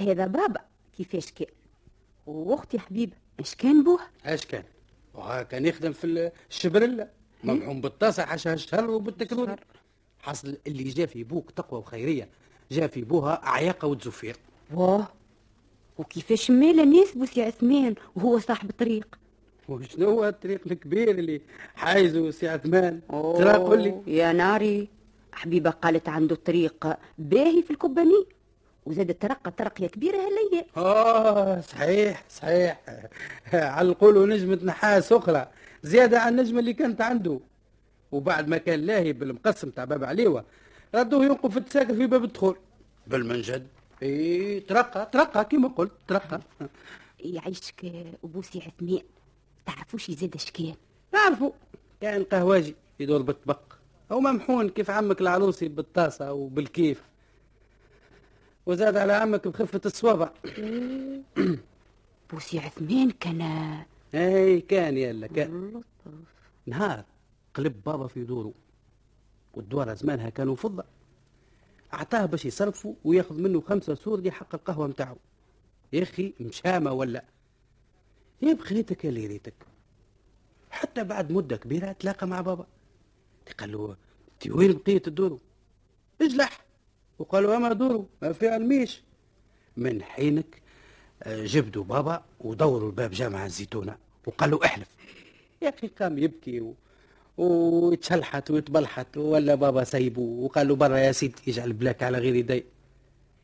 هذا 0.00 0.26
بابا 0.26 0.60
كيفاش 0.96 1.32
كان؟ 1.32 1.48
واختي 2.26 2.78
حبيبة. 2.78 3.16
اش 3.40 3.54
كان 3.54 3.84
بوها 3.84 4.10
اش 4.24 4.46
كان 4.46 4.64
وها 5.14 5.42
كان 5.42 5.66
يخدم 5.66 5.92
في 5.92 6.30
الشبرله 6.50 7.08
ممحوم 7.44 7.80
بالطاسة 7.80 8.24
حاشا 8.24 8.54
الشهر 8.54 8.90
وبالتكرور 8.90 9.56
حصل 10.22 10.56
اللي 10.66 10.84
جا 10.84 11.06
في 11.06 11.24
بوك 11.24 11.50
تقوى 11.50 11.80
وخيرية. 11.80 12.28
جا 12.72 12.86
في 12.86 13.02
بوها 13.02 13.46
اعياقه 13.46 13.88
وتزفير. 13.88 14.36
واه 14.74 15.08
وكيفاش 15.98 16.50
مالا 16.50 16.84
ناس 16.84 17.12
بوسي 17.12 17.42
عثمان 17.42 17.94
وهو 18.16 18.38
صاحب 18.38 18.70
الطريق؟ 18.70 19.18
وشنو 19.68 20.10
هو 20.10 20.28
الطريق 20.28 20.60
الكبير 20.66 21.10
اللي 21.10 21.40
حايزه 21.74 22.30
سي 22.30 22.48
عثمان؟ 22.48 23.00
ترى 23.10 23.56
قول 23.56 23.82
لي. 23.82 24.02
يا 24.06 24.32
ناري. 24.32 24.88
حبيبة 25.32 25.70
قالت 25.70 26.08
عنده 26.08 26.36
طريق 26.36 26.96
باهي 27.18 27.62
في 27.62 27.70
الكوباني. 27.70 28.26
وزاد 28.86 29.14
ترقى 29.14 29.50
ترقيه 29.50 29.86
كبيرة 29.86 30.16
هالليل 30.16 30.64
آه 30.76 31.60
صحيح 31.60 32.24
صحيح. 32.30 32.80
علقوا 33.54 34.26
نجمة 34.26 34.58
نحاس 34.64 35.12
أخرى. 35.12 35.46
زيادة 35.82 36.20
عن 36.20 36.38
النجمة 36.38 36.60
اللي 36.60 36.72
كانت 36.72 37.00
عنده. 37.00 37.40
وبعد 38.12 38.48
ما 38.48 38.58
كان 38.58 38.80
لاهي 38.80 39.12
بالمقسم 39.12 39.70
تاع 39.70 39.84
باب 39.84 40.04
عليوة 40.04 40.44
ردوه 40.94 41.24
ينقف 41.24 41.50
في 41.52 41.56
التساكر 41.58 41.94
في 41.94 42.06
باب 42.06 42.24
الدخول. 42.24 42.56
بالمنجد. 43.06 43.66
إي 44.02 44.60
ترقى 44.60 45.08
ترقى 45.12 45.44
كما 45.44 45.68
قلت 45.68 45.92
ترقى 46.08 46.40
يعيشك 47.20 47.92
وبوسي 48.22 48.58
عثمان 48.58 49.02
تعرفوش 49.66 50.08
يزاد 50.08 50.34
اش 50.34 50.50
كان؟ 50.50 50.74
نعرفوا 51.14 51.50
كان 52.00 52.24
قهواجي 52.24 52.74
يدور 53.00 53.22
بالطبق. 53.22 53.60
أو 54.10 54.20
ممحون 54.20 54.68
كيف 54.68 54.90
عمك 54.90 55.20
العروسي 55.20 55.68
بالطاسة 55.68 56.32
وبالكيف. 56.32 57.02
وزاد 58.66 58.96
على 58.96 59.12
عمك 59.12 59.48
بخفة 59.48 59.80
الصوابع. 59.86 60.30
بوسي 62.30 62.58
عثمان 62.58 63.10
كان 63.10 63.42
اي 64.14 64.60
كان 64.60 64.98
يلا 64.98 65.26
كان. 65.26 65.82
نهار 66.66 67.04
قلب 67.54 67.82
بابا 67.86 68.06
في 68.06 68.24
دوره 68.24 68.52
والدوار 69.54 69.94
زمانها 69.94 70.30
كانوا 70.30 70.56
فضة. 70.56 70.84
أعطاه 71.94 72.26
باش 72.26 72.44
يصرفوا 72.44 72.94
وياخذ 73.04 73.40
منه 73.40 73.60
خمسة 73.60 73.94
سور 73.94 74.20
دي 74.20 74.30
حق 74.30 74.54
القهوة 74.54 74.86
متاعه 74.86 75.16
يا 75.92 76.02
أخي 76.02 76.34
مشامة 76.40 76.92
ولا. 76.92 77.24
يا 78.42 78.52
بخيتك 78.54 79.04
يا 79.04 79.08
اللي 79.08 79.26
ريتك. 79.26 79.54
حتى 80.70 81.04
بعد 81.04 81.32
مدة 81.32 81.56
كبيرة 81.56 81.92
تلاقى 81.92 82.26
مع 82.26 82.40
بابا. 82.40 82.66
قال 83.58 83.72
له 83.72 83.96
وين 84.50 84.72
بقيت 84.72 85.08
الدورو 85.08 85.40
إجلح. 86.22 86.63
وقالوا 87.18 87.56
اما 87.56 87.72
دورو؟ 87.72 88.06
ما 88.22 88.32
في 88.32 88.48
علميش 88.48 89.02
من 89.76 90.02
حينك 90.02 90.62
آه، 91.22 91.44
جبدوا 91.44 91.84
بابا 91.84 92.24
ودوروا 92.40 92.88
الباب 92.88 93.10
جامعة 93.10 93.46
الزيتونة. 93.46 93.96
وقالوا 94.26 94.64
احلف. 94.64 94.88
يا 95.62 95.68
أخي 95.68 95.88
قام 95.88 96.18
يبكي 96.18 96.60
و... 96.60 96.74
ويتشلحت 97.38 98.50
ويتبلحت 98.50 99.16
ولا 99.16 99.54
بابا 99.54 99.84
سيبه 99.84 100.20
وقال 100.22 100.68
له 100.68 100.74
برا 100.76 100.96
يا 100.96 101.12
سيدي 101.12 101.34
يجعل 101.46 101.72
بلاك 101.72 102.02
على 102.02 102.18
غير 102.18 102.34
يدي 102.34 102.64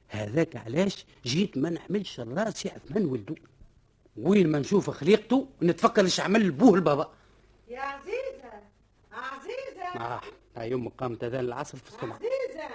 هذاك 0.09 0.57
علاش 0.57 1.07
جيت 1.25 1.59
ما 1.59 1.71
نحملش 1.71 2.21
الراس 2.21 2.67
يا 2.67 2.73
عثمان 2.73 3.05
ولدو. 3.05 3.35
وين 4.17 4.49
ما 4.49 4.59
نشوف 4.59 4.91
خليقته 4.91 5.49
نتفكر 5.63 6.05
إيش 6.05 6.21
عمل 6.21 6.51
بوه 6.51 6.75
البابا. 6.75 7.13
يا 7.69 7.81
عزيزة 7.81 8.51
عزيزة. 9.13 10.01
آه 10.01 10.21
هاي 10.57 10.71
يوم 10.71 10.89
قامت 10.89 11.25
اذان 11.25 11.45
العصر 11.45 11.79
في 11.79 11.89
الصبح 11.89 12.05
عزيزة 12.17 12.69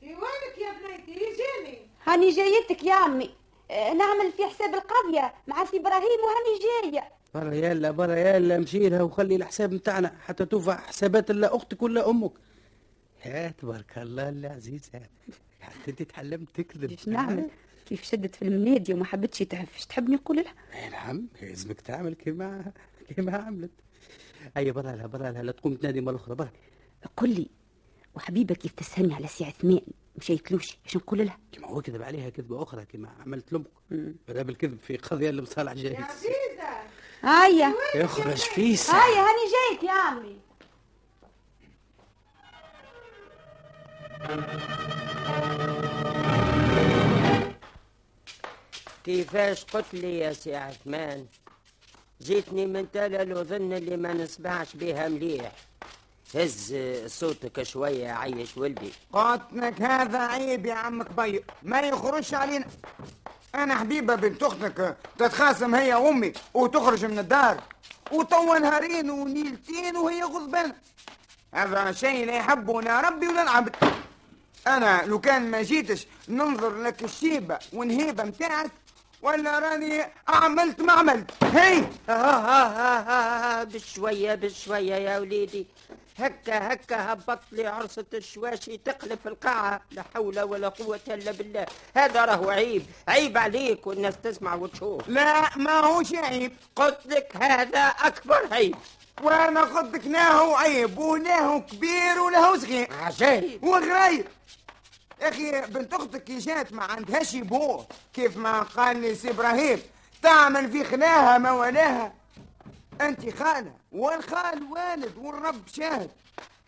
في 0.00 0.06
وينك 0.06 0.58
يا 0.58 0.72
بنيتي 0.88 1.10
يجيني 1.12 1.78
هاني 2.06 2.30
جايتك 2.30 2.84
يا 2.84 2.94
عمي. 2.94 3.30
آه، 3.70 3.92
نعمل 3.92 4.32
في 4.32 4.44
حساب 4.46 4.74
القضية 4.74 5.34
مع 5.46 5.64
سي 5.64 5.76
إبراهيم 5.76 6.18
وهاني 6.24 6.92
جاية 6.92 7.12
برا 7.34 7.54
يلا 7.54 7.90
برا 7.90 8.16
يلا 8.16 8.58
مشي 8.58 8.88
لها 8.88 9.02
وخلي 9.02 9.36
الحساب 9.36 9.72
متاعنا 9.74 10.16
حتى 10.20 10.44
توفى 10.44 10.72
حسابات 10.72 11.30
لا 11.30 11.56
أختك 11.56 11.82
ولا 11.82 12.10
أمك. 12.10 12.32
يا 13.26 13.48
تبارك 13.48 13.98
الله 13.98 14.28
العزيز 14.28 14.90
حتى 15.60 15.90
أنت 15.90 16.02
تعلمت 16.02 16.48
تكذب 16.54 16.90
إيش 16.90 17.08
نعمل؟ 17.08 17.50
كيف 17.86 18.02
شدت 18.02 18.34
في 18.36 18.42
المنادي 18.42 18.94
وما 18.94 19.04
حبتش 19.04 19.38
تعرف 19.38 19.84
تحبني 19.84 20.14
نقول 20.14 20.36
لها؟ 20.36 20.54
اي 20.74 20.88
نعم 20.90 21.28
لازمك 21.42 21.80
تعمل 21.80 22.14
كما 22.14 22.72
كما 23.16 23.36
عملت. 23.36 23.70
هيا 24.56 24.72
برا 24.72 24.92
لها 24.92 25.06
برا 25.06 25.30
لها 25.30 25.42
لا 25.42 25.52
تقوم 25.52 25.74
تنادي 25.74 26.00
مرة 26.00 26.16
أخرى 26.16 26.34
برا. 26.34 26.50
قل 27.16 27.28
لي 27.30 27.46
وحبيبك 28.14 28.56
كيف 28.56 28.72
تسهلني 28.72 29.14
على 29.14 29.26
سي 29.26 29.44
عثمان 29.44 29.80
مش 30.16 30.30
يتلوش 30.30 30.76
إيش 30.86 30.96
نقول 30.96 31.18
لها. 31.26 31.38
كما 31.52 31.68
هو 31.68 31.82
كذب 31.82 32.02
عليها 32.02 32.30
كذبة 32.30 32.62
أخرى 32.62 32.84
كما 32.84 33.08
عملت 33.20 33.52
لأمك. 33.52 33.66
بدا 34.28 34.42
بالكذب 34.42 34.78
في 34.80 34.96
قضية 34.96 35.30
اللي 35.30 35.42
بصالح 35.42 35.72
يا 35.72 35.76
جاهز 35.82 36.04
عزيزة. 36.04 36.70
هيا. 37.22 37.74
يخرج 37.94 38.36
فيس 38.36 38.90
هيا 38.90 39.20
هاني 39.20 39.50
جايك 39.70 39.84
يا 39.84 39.92
عمي. 39.92 40.36
كيفاش 49.04 49.64
قلت 49.64 49.94
لي 49.94 50.18
يا 50.18 50.32
سي 50.32 50.56
عثمان؟ 50.56 51.26
جيتني 52.22 52.66
من 52.66 52.90
تالا 52.90 53.22
الأذن 53.22 53.72
اللي 53.72 53.96
ما 53.96 54.12
نسمعش 54.12 54.76
بها 54.76 55.08
مليح. 55.08 55.52
هز 56.34 56.76
صوتك 57.06 57.62
شوية 57.62 58.12
عيش 58.12 58.56
ولدي. 58.56 58.92
قاتلك 59.12 59.82
هذا 59.82 60.18
عيب 60.18 60.66
يا 60.66 60.74
عم 60.74 61.02
كبير 61.02 61.44
ما 61.62 61.80
يخرجش 61.80 62.34
علينا. 62.34 62.66
أنا 63.54 63.74
حبيبة 63.74 64.14
بنت 64.14 64.42
أختك. 64.42 64.96
تتخاصم 65.18 65.74
هي 65.74 65.94
وأمي 65.94 66.32
وتخرج 66.54 67.04
من 67.04 67.18
الدار. 67.18 67.62
وتوا 68.12 68.58
نهارين 68.58 69.10
ونيلتين 69.10 69.96
وهي 69.96 70.22
غضبانة. 70.22 70.74
هذا 71.54 71.92
شيء 71.92 72.26
لا 72.26 72.36
يحبه 72.36 72.82
لا 72.82 73.00
ربي 73.00 73.28
ولا 73.28 73.42
العبد. 73.42 73.76
أنا 74.66 75.02
لو 75.06 75.20
كان 75.20 75.50
ما 75.50 75.62
جيتش 75.62 76.06
ننظر 76.28 76.82
لك 76.82 77.04
الشيبة 77.04 77.58
والهيبه 77.72 78.24
متاعك 78.24 78.70
ولا 79.22 79.58
راني 79.58 80.04
عملت 80.28 80.80
ما 80.80 80.92
عملت. 80.92 81.30
هي! 81.44 81.78
آه 82.08 82.12
آه 82.12 82.66
آه 82.66 83.00
آه 83.00 83.60
آه 83.60 83.64
بشوية 83.64 84.34
بشوية 84.34 84.94
يا 84.94 85.18
وليدي. 85.18 85.66
هكا 86.20 86.72
هكا 86.72 87.12
هبط 87.12 87.38
لي 87.52 87.66
عرصة 87.66 88.04
الشواشي 88.14 88.76
تقلب 88.76 89.18
في 89.22 89.28
القاعة. 89.28 89.80
لا 89.90 90.04
حول 90.14 90.40
ولا 90.40 90.68
قوة 90.68 91.00
إلا 91.08 91.32
بالله. 91.32 91.66
هذا 91.96 92.24
راهو 92.24 92.50
عيب. 92.50 92.86
عيب 93.08 93.38
عليك 93.38 93.86
والناس 93.86 94.14
تسمع 94.22 94.54
وتشوف. 94.54 95.08
لا 95.08 95.58
ما 95.58 95.80
هوش 95.80 96.14
عيب. 96.14 96.52
قلت 96.76 96.98
لك 97.06 97.36
هذا 97.36 97.80
أكبر 97.80 98.48
عيب. 98.52 98.76
وأنا 99.22 99.60
قلت 99.60 99.94
لك 99.94 100.06
ناهو 100.06 100.54
عيب؟ 100.54 100.98
وناهو 100.98 101.60
كبير 101.60 102.20
ولهو 102.20 102.58
صغير. 102.58 102.88
عجيب. 103.02 103.64
وغرايب 103.64 104.26
يا 105.20 105.28
أخي 105.28 105.60
بنت 105.60 105.94
أختك 105.94 106.24
كي 106.24 106.38
جات 106.38 106.72
ما 106.72 106.84
عندهاش 106.84 107.36
بوه 107.36 107.86
كيف 108.12 108.36
ما 108.36 108.62
قال 108.62 109.00
لي 109.00 109.14
سي 109.14 109.30
إبراهيم. 109.30 109.82
تعمل 110.22 110.72
في 110.72 110.84
خلاها 110.84 111.38
ما 111.38 111.52
ولاها 111.52 112.19
أنت 113.00 113.36
خالة 113.36 113.74
والخال 113.92 114.62
والد 114.62 115.16
والرب 115.16 115.68
شاهد. 115.72 116.10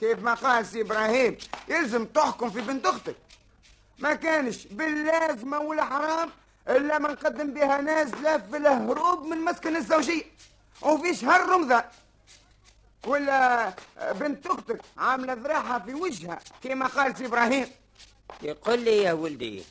كيف 0.01 0.19
ما 0.19 0.35
قال 0.35 0.67
سي 0.67 0.81
إبراهيم 0.81 1.39
يلزم 1.69 2.05
تحكم 2.05 2.51
في 2.51 2.61
بنت 2.61 2.87
أختك. 2.87 3.17
ما 3.99 4.15
كانش 4.15 4.67
باللازمة 4.67 5.59
ولا 5.59 5.85
حرام 5.85 6.31
إلا 6.69 6.99
ما 6.99 7.13
نقدم 7.13 7.55
بها 7.55 7.81
نازلة 7.81 8.39
في 8.39 8.57
الهروب 8.57 9.27
من 9.27 9.39
مسكن 9.39 9.77
الزوجية. 9.77 10.25
وفي 10.83 11.15
شهر 11.15 11.49
رمضان 11.49 11.85
ولا 13.07 13.73
بنت 14.13 14.47
أختك 14.47 14.81
عاملة 14.99 15.33
ذراعها 15.33 15.79
في 15.79 15.95
وجهها 15.95 16.39
كما 16.63 16.87
قال 16.87 17.17
سي 17.19 17.27
إبراهيم. 17.27 17.67
يقول 18.43 18.79
لي 18.79 18.97
يا 18.97 19.13
ولدي 19.13 19.65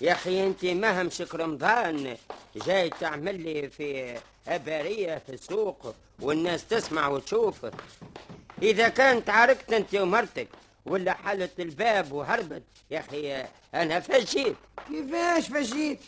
يا 0.00 0.12
أخي 0.12 0.46
أنت 0.46 0.64
ما 0.64 1.02
همشك 1.02 1.34
رمضان 1.34 2.16
جاي 2.56 2.90
تعمل 2.90 3.40
لي 3.40 3.68
في 3.70 4.18
اباريه 4.48 5.22
في 5.26 5.32
السوق 5.32 5.94
والناس 6.20 6.66
تسمع 6.66 7.08
وتشوف. 7.08 7.66
إذا 8.62 8.88
كانت 8.88 9.30
عاركت 9.30 9.72
أنت 9.72 9.94
ومرتك 9.94 10.48
ولا 10.86 11.14
حلت 11.14 11.60
الباب 11.60 12.12
وهربت 12.12 12.62
يا 12.90 13.00
أخي 13.00 13.44
أنا 13.74 14.00
فشيت 14.00 14.56
كيفاش 14.88 15.48
فشيت 15.48 16.00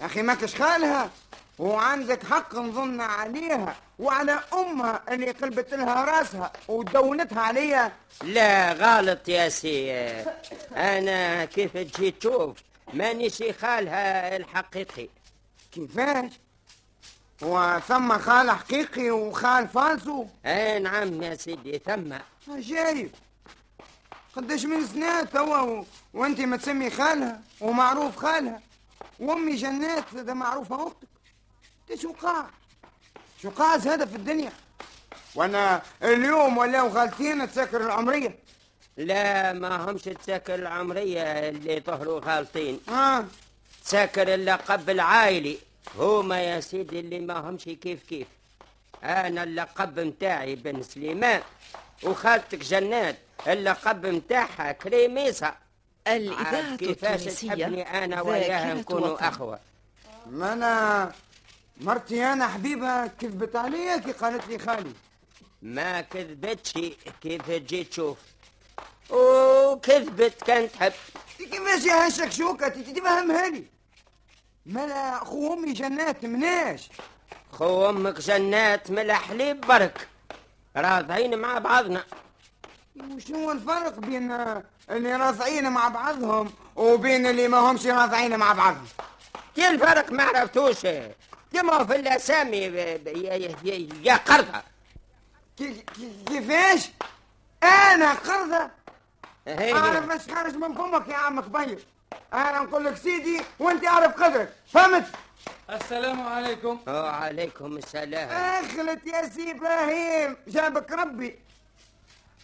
أخي 0.00 0.22
ماكش 0.22 0.54
خالها 0.54 1.10
وعندك 1.58 2.24
حق 2.26 2.54
نظن 2.54 3.00
عليها 3.00 3.76
وعلى 3.98 4.40
أمها 4.52 5.02
اللي 5.08 5.30
قلبت 5.30 5.74
لها 5.74 6.04
راسها 6.04 6.52
ودونتها 6.68 7.40
عليا. 7.40 7.92
لا 8.22 8.72
غلط 8.72 9.28
يا 9.28 9.48
سي. 9.48 9.92
أنا 10.76 11.44
كيف 11.44 11.76
تجي 11.76 12.10
تشوف؟ 12.10 12.56
مانيش 12.92 13.42
خالها 13.60 14.36
الحقيقي. 14.36 15.08
كيفاش؟ 15.72 16.32
وثم 17.42 18.18
خال 18.18 18.50
حقيقي 18.50 19.10
وخال 19.10 19.68
فالسو 19.68 20.26
اي 20.46 20.78
نعم 20.78 21.22
يا 21.22 21.34
سيدي 21.34 21.78
ثم. 21.78 22.12
عجايب 22.48 23.10
قداش 24.36 24.64
من 24.64 24.86
سنة 24.86 25.22
توا. 25.22 25.84
وانت 26.14 26.40
ما 26.40 26.56
تسمي 26.56 26.90
خالها 26.90 27.40
ومعروف 27.60 28.16
خالها. 28.16 28.60
وأمي 29.20 29.54
جنات 29.56 30.14
ده 30.14 30.34
معروفة 30.34 30.86
أختك. 30.86 31.08
اش 31.88 32.12
واقع؟ 32.12 32.50
شو 33.42 33.50
قاع 33.50 33.74
هذا 33.74 34.06
في 34.06 34.16
الدنيا؟ 34.16 34.52
وأنا 35.34 35.82
اليوم 36.02 36.58
ولاو 36.58 36.88
غالطين 36.88 37.50
تسكر 37.50 37.80
العمرية. 37.80 38.38
لا 38.96 39.52
ما 39.52 39.90
همش 39.90 40.02
تساكر 40.02 40.54
العمرية 40.54 41.22
اللي 41.22 41.80
ظهروا 41.80 42.20
غالطين 42.24 42.80
آه 42.88 43.24
تساكر 43.84 44.34
اللقب 44.34 44.90
العائلي 44.90 45.58
هما 45.98 46.42
يا 46.42 46.60
سيدي 46.60 47.00
اللي 47.00 47.18
ما 47.18 47.38
همش 47.50 47.64
كيف 47.64 48.02
كيف. 48.02 48.26
أنا 49.04 49.42
اللقب 49.42 50.00
متاعي 50.00 50.54
بن 50.54 50.82
سليمان 50.82 51.40
وخالتك 52.02 52.58
جنات. 52.58 53.16
اللقب 53.46 54.06
متاعها 54.06 54.72
كريميسة 54.72 55.54
الإذاعة 56.06 56.76
كيفاش 56.76 57.20
التونسية 57.20 57.48
تحبني 57.48 58.04
أنا 58.04 58.22
وياها 58.22 58.74
نكونوا. 58.74 59.28
أخوة؟ 59.28 59.58
ما 60.30 60.52
أنا 60.52 61.12
مرتي 61.80 62.24
أنا 62.24 62.48
حبيبها 62.48 63.06
كذبت 63.06 63.56
عليا 63.56 63.96
كي 63.96 64.12
قالت 64.12 64.48
لي 64.48 64.58
خالي. 64.58 64.92
ما 65.62 66.00
كذبتش 66.00 66.72
كيف 67.22 67.50
تجي 67.50 67.84
تشوف؟ 67.84 68.18
وكذبت 69.10 70.42
كانت 70.42 70.72
تحب. 70.74 70.92
كيفاش 71.38 71.84
يا 71.84 72.06
هالشكشوكة 72.06 72.68
تفهمها 72.68 73.48
لي 73.48 73.64
ملا 74.66 75.18
خو 75.24 75.54
أمي 75.54 75.72
جنات 75.72 76.24
مناش. 76.24 76.88
خو 77.52 77.90
أمك 77.90 78.20
جنات 78.20 78.90
من 78.90 78.98
الحليب 78.98 79.60
برك. 79.60 80.08
راضعين 80.76 81.38
مع 81.38 81.58
بعضنا. 81.58 82.04
وشو 83.10 83.52
الفرق 83.52 83.98
بين 83.98 84.32
اللي 84.90 85.16
راضعين 85.16 85.70
مع 85.72 85.88
بعضهم 85.88 86.52
وبين 86.76 87.26
اللي 87.26 87.48
ما 87.48 87.58
همش 87.58 87.86
راضعين 87.86 88.36
مع 88.36 88.52
بعضهم؟ 88.52 88.86
كي 89.56 89.68
الفرق 89.68 90.12
ما 90.12 90.22
عرفتوش. 90.22 90.86
كما 91.52 91.84
في 91.84 91.96
الأسامي 91.96 92.56
يا- 92.58 94.16
قرضة. 94.16 94.62
كي- 95.58 95.72
كي- 95.96 96.24
كيفاش؟ 96.26 96.90
أنا 97.62 98.12
قرضة 98.14 98.70
هي. 99.48 99.72
أعرف 99.72 100.10
إيش 100.10 100.34
خارج 100.34 100.54
من 100.54 100.74
فمك 100.74 101.08
يا 101.08 101.16
عم 101.16 101.40
كبير 101.40 101.84
أنا 102.32 102.58
نقول 102.60 102.84
لك 102.84 102.96
سيدي 102.96 103.40
وأنت 103.58 103.86
أعرف 103.86 104.22
قدرك. 104.22 104.52
فهمت؟ 104.72 105.06
السلام 105.70 106.26
عليكم. 106.26 106.80
وعليكم 106.86 107.76
السلام. 107.76 108.28
أخلط 108.28 109.06
يا 109.06 109.28
سي 109.28 109.50
إبراهيم 109.50 110.36
جابك 110.48 110.92
ربي. 110.92 111.38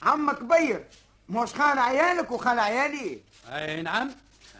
عمك 0.02 0.38
كبير 0.38 0.84
مش 1.28 1.54
خال 1.54 1.78
عيالك 1.78 2.30
وخال 2.30 2.58
عيالي. 2.58 3.20
أي 3.48 3.82
نعم. 3.82 4.10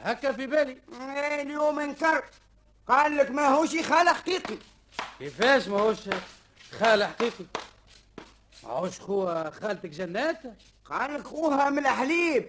هكا 0.04 0.32
في 0.32 0.46
بالي. 0.46 0.78
إيه، 1.00 1.42
اليوم 1.42 1.80
انكر. 1.80 2.24
قال 2.88 3.16
لك 3.16 3.30
ما 3.30 3.48
هوش 3.48 3.82
خال 3.82 4.08
حقيقي. 4.08 4.58
كيفاش 5.18 5.68
ما 5.68 5.80
هوش 5.80 5.98
خال 6.80 7.04
حقيقي؟ 7.04 7.44
ما 8.62 8.70
هوش 8.70 9.00
خو 9.00 9.26
خالتك 9.50 9.90
جنات 9.90 10.42
قال 10.90 11.24
خوها 11.24 11.70
من 11.70 11.78
الحليب 11.86 12.46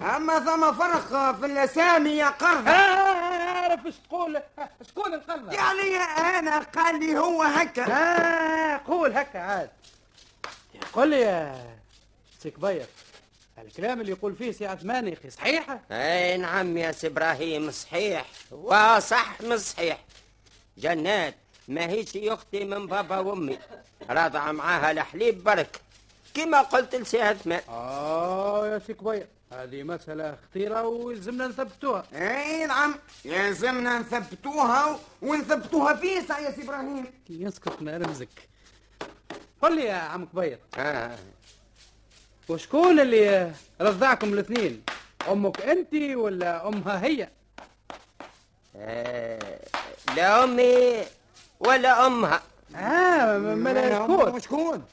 أما 0.00 0.40
ثم 0.40 0.72
فرق 0.72 1.36
في 1.40 1.46
الأسامي 1.46 2.10
يا 2.10 2.28
قرض 2.28 2.68
عارف 2.68 3.86
إيش 3.86 3.94
تقول 4.08 4.42
شكون 4.88 5.14
القلب 5.14 5.52
يعني 5.52 5.96
أنا 6.38 6.58
قال 6.58 7.00
لي 7.00 7.18
هو 7.18 7.42
هكا. 7.42 7.84
آه 7.92 8.80
قول 8.86 9.12
هكا 9.16 9.38
عاد. 9.38 9.70
قول 10.92 11.10
لي 11.10 11.20
يا 11.20 11.64
سي 12.42 12.50
كبير 12.50 12.86
الكلام 13.58 14.00
اللي 14.00 14.12
يقول 14.12 14.34
فيه 14.34 14.52
سي 14.52 14.66
عثمان 14.66 15.08
يا 15.08 15.12
أخي 15.12 15.30
صحيحه 15.30 15.80
أي 15.92 16.36
نعم 16.36 16.76
يا 16.76 16.92
سي 16.92 17.06
إبراهيم 17.06 17.70
صحيح. 17.70 18.24
وصح 18.52 19.40
مش 19.40 19.58
صحيح 19.60 19.98
جنات 20.78 21.34
ما 21.68 21.86
هيش 21.86 22.16
أختي 22.16 22.64
من 22.64 22.86
بابا 22.86 23.18
وأمي. 23.18 23.58
راضعه 24.10 24.52
معاها 24.52 24.90
الحليب 24.90 25.44
برك. 25.44 25.80
كما 26.38 26.60
قلت 26.60 26.94
لسي 26.94 27.22
عثمان 27.22 27.60
آه 27.68 28.68
يا 28.68 28.78
سي 28.78 28.94
كبير 28.94 29.26
هذه 29.52 29.82
مسألة 29.82 30.36
خطيرة 30.44 30.82
ويلزمنا 30.82 31.46
نثبتوها. 31.46 32.04
إي 32.14 32.66
نعم. 32.66 32.94
يلزمنا 33.24 33.98
نثبتوها 33.98 34.98
ونثبتوها 35.22 35.94
فيسع 35.94 36.38
يا 36.38 36.50
سي 36.50 36.62
إبراهيم. 36.62 37.06
يسكت 37.30 37.82
نرمزك 37.82 38.28
قل 39.62 39.76
لي 39.76 39.84
يا 39.84 39.94
عم 39.94 40.24
كبير 40.26 40.58
آه. 40.78 41.16
وشكون 42.48 43.00
اللي 43.00 43.52
رضعكم 43.80 44.32
الاثنين؟ 44.32 44.82
أمك 45.28 45.60
أنت 45.60 45.94
ولا 45.94 46.68
أمها 46.68 47.04
هي؟ 47.04 47.28
آه. 48.76 49.60
لا 50.16 50.44
أمي 50.44 51.04
ولا 51.60 52.06
أمها. 52.06 52.42
آه 52.76 53.38
ما 53.38 53.98
شكون 53.98 54.40
شكون 54.40 54.84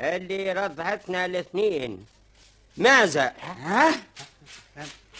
اللي 0.00 0.52
رضعتنا 0.52 1.24
الاثنين. 1.24 2.06
ماذا 2.76 3.34
ها؟ 3.40 3.94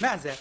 معزة 0.00 0.37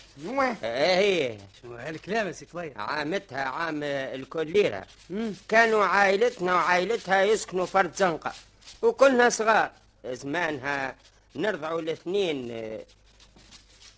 آه، 0.64 1.00
هي. 1.00 1.38
شنو 1.62 1.76
هالكلام 1.76 2.28
يا 2.28 2.32
سي 2.32 2.48
عامتها 2.76 3.42
عام 3.42 3.84
الكوليرة 3.84 4.86
مم. 5.10 5.34
كانوا 5.50 5.86
عائلتنا 5.86 6.54
وعائلتها 6.54 7.24
يسكنوا 7.24 7.66
فرد 7.66 7.96
زنقة. 7.96 8.34
وكلنا 8.82 9.30
صغار. 9.30 9.72
زمانها 10.06 10.96
نرضعوا 11.36 11.82
الاثنين. 11.82 12.68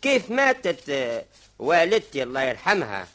كيف 0.02 0.32
ماتت؟ 0.32 1.26
والدتي 1.60 2.24
الله 2.24 2.42
يرحمها. 2.42 3.08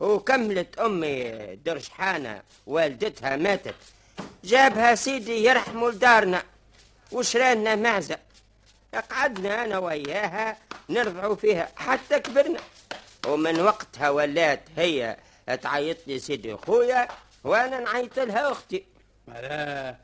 وكملت 0.00 0.78
أمي 0.78 1.30
درشحانة. 1.64 2.42
والدتها 2.66 3.36
ماتت. 3.36 3.74
جابها 4.44 4.94
سيدي 4.94 5.44
يرحمه 5.44 5.90
لدارنا. 5.90 6.42
وشرانا 7.12 7.74
معزة 7.74 8.18
قعدنا 9.10 9.64
أنا 9.64 9.78
وياها 9.78 10.56
نرضعوا 10.88 11.36
فيها. 11.36 11.68
حتى 11.76 12.18
كبرنا. 12.18 12.60
ومن 13.26 13.60
وقتها 13.60 14.10
ولات 14.10 14.60
هي. 14.76 15.16
تعيط 15.62 15.96
لي 16.06 16.18
سيدي 16.18 16.56
خويا 16.56 17.08
وأنا 17.44 17.80
نعيط 17.80 18.18
لها 18.18 18.52
أختي. 18.52 18.84
لا 19.28 19.94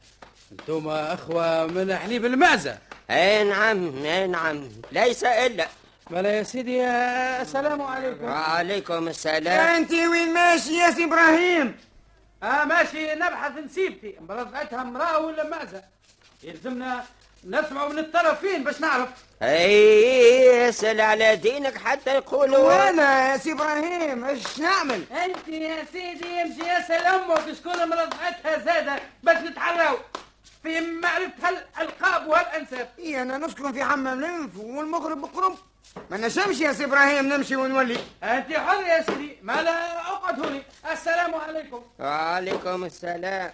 أنتم 0.53 0.89
أخوة 0.89 1.67
من 1.67 1.97
حليب 1.97 2.25
المعزة 2.25 2.79
أي 3.11 3.45
نعم 3.45 4.05
أي 4.05 4.27
نعم. 4.27 4.69
ليس 4.93 5.25
إلا. 5.25 5.69
بلا 6.11 6.39
يا 6.39 6.43
سيدي 6.43 6.85
السلام 6.85 7.83
عليكم. 7.83 8.25
وعليكم 8.25 9.09
السلام. 9.09 9.77
أنت 9.77 9.93
وين 9.93 10.35
ماشي 10.35 10.75
يا 10.79 10.91
سي 10.91 11.05
إبراهيم؟ 11.05 11.77
آه 12.45 12.65
ماشي 12.65 13.15
نبحث 13.15 13.53
نسيبتي. 13.57 14.15
رضعتها 14.31 14.83
امرأة 14.83 15.19
ولا 15.19 15.49
معزة 15.49 15.83
يلزمنا 16.43 17.05
نسمع 17.47 17.89
من 17.89 17.99
الطرفين 17.99 18.65
باش 18.65 18.81
نعرف؟ 18.81 19.09
أي 19.43 20.69
اسأل 20.69 21.01
على 21.01 21.37
دينك 21.37 21.79
حتى 21.79 22.15
يقولوا. 22.15 22.59
وأنا 22.59 23.33
يا 23.33 23.37
سي 23.37 23.53
إبراهيم 23.53 24.25
إيش 24.25 24.59
نعمل؟ 24.59 25.05
أنت 25.13 25.49
يا 25.49 25.85
سيدي 25.93 26.43
امشي 26.43 26.63
اسال 26.79 27.07
أمك 27.07 27.53
شكون 27.53 27.89
مرضعتها 27.89 28.59
زادة 28.59 28.99
باش 29.23 29.37
نتحراو 29.37 29.97
في 30.63 30.81
معرفه 30.81 31.49
هالالقاب 31.79 32.27
وهالانساب 32.27 32.89
إيه 32.99 33.23
أنا 33.23 33.39
نسكن 33.39 33.73
في 33.73 33.85
حمام 33.85 34.21
لنف 34.21 34.57
والمغرب 34.57 35.25
قرب. 35.25 35.57
ما 36.11 36.17
نشمش 36.17 36.61
يا 36.61 36.73
سي 36.73 36.85
إبراهيم 36.85 37.29
نمشي 37.29 37.57
ونولي. 37.57 37.99
أنت 38.23 38.53
حر 38.53 38.83
يا 38.83 39.03
سيدي. 39.03 39.39
ما 39.43 39.63
لا 39.63 40.01
أقعد 40.01 40.41
هوني 40.41 40.63
السلام 40.93 41.35
عليكم. 41.35 41.83
وعليكم 41.99 42.85
السلام. 42.85 43.53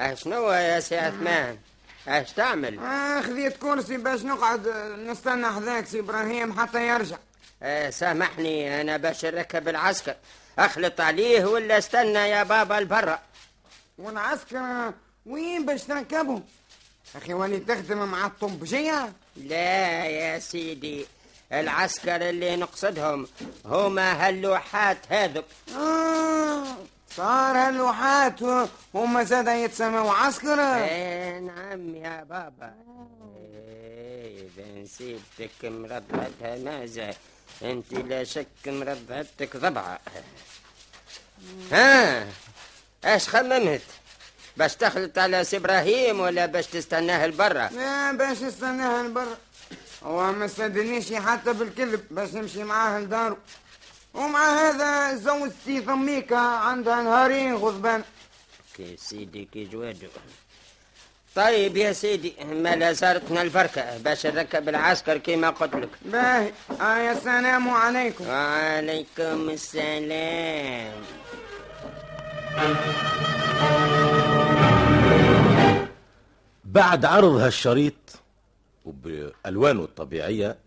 أه 0.00 0.14
شنو 0.14 0.50
يا 0.50 0.80
سي 0.80 0.98
عثمان؟ 0.98 1.58
اش 2.08 2.32
تعمل؟ 2.32 2.78
آه 2.78 3.20
خذيت 3.20 3.56
كرسي 3.56 3.96
باش 3.96 4.22
نقعد 4.22 4.68
نستنى 4.98 5.46
حذاك 5.46 5.86
سي 5.86 6.00
إبراهيم 6.00 6.60
حتى 6.60 6.88
يرجع. 6.88 7.16
آه 7.62 7.90
سامحني 7.90 8.80
أنا 8.80 8.96
باش 8.96 9.24
نركب 9.24 9.68
العسكر. 9.68 10.14
أخلط 10.58 11.00
عليه 11.00 11.44
ولا 11.44 11.78
استنى 11.78 12.18
يا 12.18 12.42
بابا 12.42 12.78
البرا 12.78 13.18
والعسكر 13.98 14.92
وين 15.26 15.66
باش 15.66 15.82
تركبهم 15.82 16.44
أخي 17.16 17.34
ولي 17.34 17.58
تخدم 17.58 18.08
مع 18.08 18.26
الطبجية 18.26 19.12
لا 19.36 20.04
يا 20.04 20.38
سيدي. 20.38 21.06
العسكر 21.52 22.28
اللي 22.28 22.56
نقصدهم 22.56 23.26
هما 23.64 24.28
هاللوحات 24.28 24.98
هذوك. 25.08 25.44
آه 25.76 26.64
صار 27.16 27.56
هاللوحات 27.56 28.42
و- 28.42 28.66
هم 28.94 29.22
زاد 29.22 29.46
يتسموا 29.48 30.12
عسكر. 30.14 30.60
إيه 30.60 31.38
نعم 31.38 31.94
يا 31.96 32.24
بابا. 32.24 32.74
إيه 33.36 34.48
إذا 34.48 34.82
نسيتك 34.82 35.64
مرضعتها 35.64 36.56
ماذا 36.64 37.14
أنت 37.62 37.92
لا 37.92 38.24
شك 38.24 38.46
مرضعتك 38.66 39.56
ضبعة 39.56 39.98
ها 41.72 42.26
إيش 43.04 43.28
خممت؟ 43.28 43.82
باش 44.56 44.74
تخلط 44.74 45.18
على 45.18 45.44
سي 45.44 45.56
إبراهيم 45.56 46.20
ولا 46.20 46.46
باش 46.46 46.66
تستناه 46.66 47.26
لبرا 47.26 47.68
لا 47.68 48.12
باش 48.12 48.42
نستناها 48.42 49.02
لبرا 49.02 49.36
هو 50.02 50.32
ما 50.32 50.44
استدنيش 50.44 51.12
حتى 51.12 51.52
بالكذب 51.52 52.00
باش 52.10 52.34
نمشي 52.34 52.64
معاه 52.64 53.00
لدارو. 53.00 53.36
ومع 54.14 54.50
هذا 54.50 55.14
زوجتي 55.14 55.80
ثميكة 55.80 56.38
عندها 56.38 57.02
نهارين 57.02 57.54
غضبان. 57.54 58.02
كي 58.76 58.96
سيدي 58.96 59.48
كي 59.52 59.64
جوادو. 59.64 60.06
طيب 61.34 61.76
يا 61.76 61.92
سيدي 61.92 62.34
ما 62.44 62.76
لا 62.76 62.94
صارتنا 62.94 63.42
البركة 63.42 63.98
باش 63.98 64.26
نركب 64.26 64.68
العسكر 64.68 65.18
كيما 65.18 65.50
قلت 65.50 65.74
لك. 65.74 65.88
باهي. 66.04 66.52
آه 66.80 67.12
السلام 67.12 67.68
عليكم. 67.68 68.28
وعليكم 68.28 69.50
السلام. 69.50 71.02
بعد 76.64 77.04
عرض 77.04 77.36
هالشريط 77.36 78.19
وبألوانه 78.84 79.84
الطبيعية. 79.84 80.58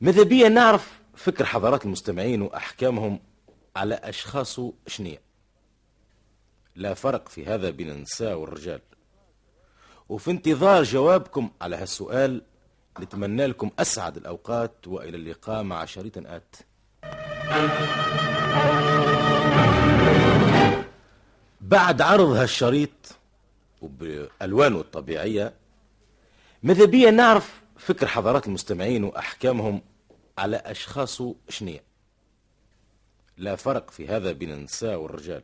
ماذا 0.00 0.22
بيا 0.22 0.48
نعرف 0.48 1.00
فكر 1.16 1.44
حضرات 1.44 1.84
المستمعين 1.84 2.42
وأحكامهم 2.42 3.20
على 3.76 3.94
أشخاصه 3.94 4.72
شنية 4.86 5.20
لا 6.76 6.94
فرق 6.94 7.28
في 7.28 7.46
هذا 7.46 7.70
بين 7.70 7.90
النساء 7.90 8.34
والرجال. 8.34 8.80
وفي 10.08 10.30
انتظار 10.30 10.82
جوابكم 10.82 11.50
على 11.60 11.76
هالسؤال 11.76 12.42
نتمنى 13.00 13.46
لكم 13.46 13.70
أسعد 13.78 14.16
الأوقات 14.16 14.88
وإلى 14.88 15.16
اللقاء 15.16 15.62
مع 15.62 15.84
شريط 15.84 16.18
آت. 16.18 16.56
بعد 21.60 22.02
عرض 22.02 22.28
هالشريط 22.28 22.90
وبألوانه 23.82 24.80
الطبيعية 24.80 25.54
ماذا 26.64 26.84
بيا 26.84 27.10
نعرف 27.10 27.62
فكر 27.76 28.06
حضرات 28.06 28.46
المستمعين 28.46 29.04
وأحكامهم 29.04 29.82
على 30.38 30.56
أشخاص 30.56 31.22
شنية 31.48 31.84
لا 33.36 33.56
فرق 33.56 33.90
في 33.90 34.08
هذا 34.08 34.32
بين 34.32 34.52
النساء 34.52 34.96
والرجال. 34.96 35.42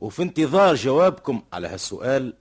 وفي 0.00 0.22
انتظار 0.22 0.74
جوابكم 0.74 1.42
على 1.52 1.68
هالسؤال 1.68 2.34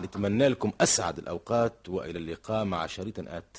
نتمنى 0.00 0.48
لكم 0.48 0.72
أسعد 0.80 1.18
الأوقات 1.18 1.88
وإلى 1.88 2.18
اللقاء 2.18 2.64
مع 2.64 2.86
شريط 2.86 3.18
آت. 3.18 3.56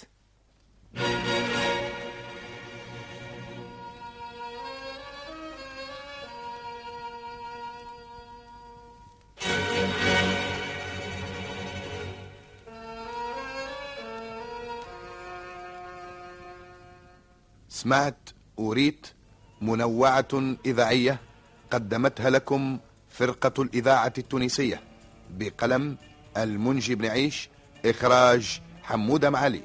سمعت 17.76 18.30
وريت 18.58 19.08
منوعة 19.62 20.56
إذاعية 20.66 21.20
قدمتها 21.72 22.30
لكم 22.30 22.80
فرقة 23.10 23.64
الإذاعة 23.64 24.14
التونسية 24.18 24.82
بقلم 25.30 25.98
المنجي 26.38 26.96
بن 26.96 27.06
عيش 27.06 27.50
إخراج 27.86 28.62
حمودة 28.84 29.30
معالي. 29.30 29.64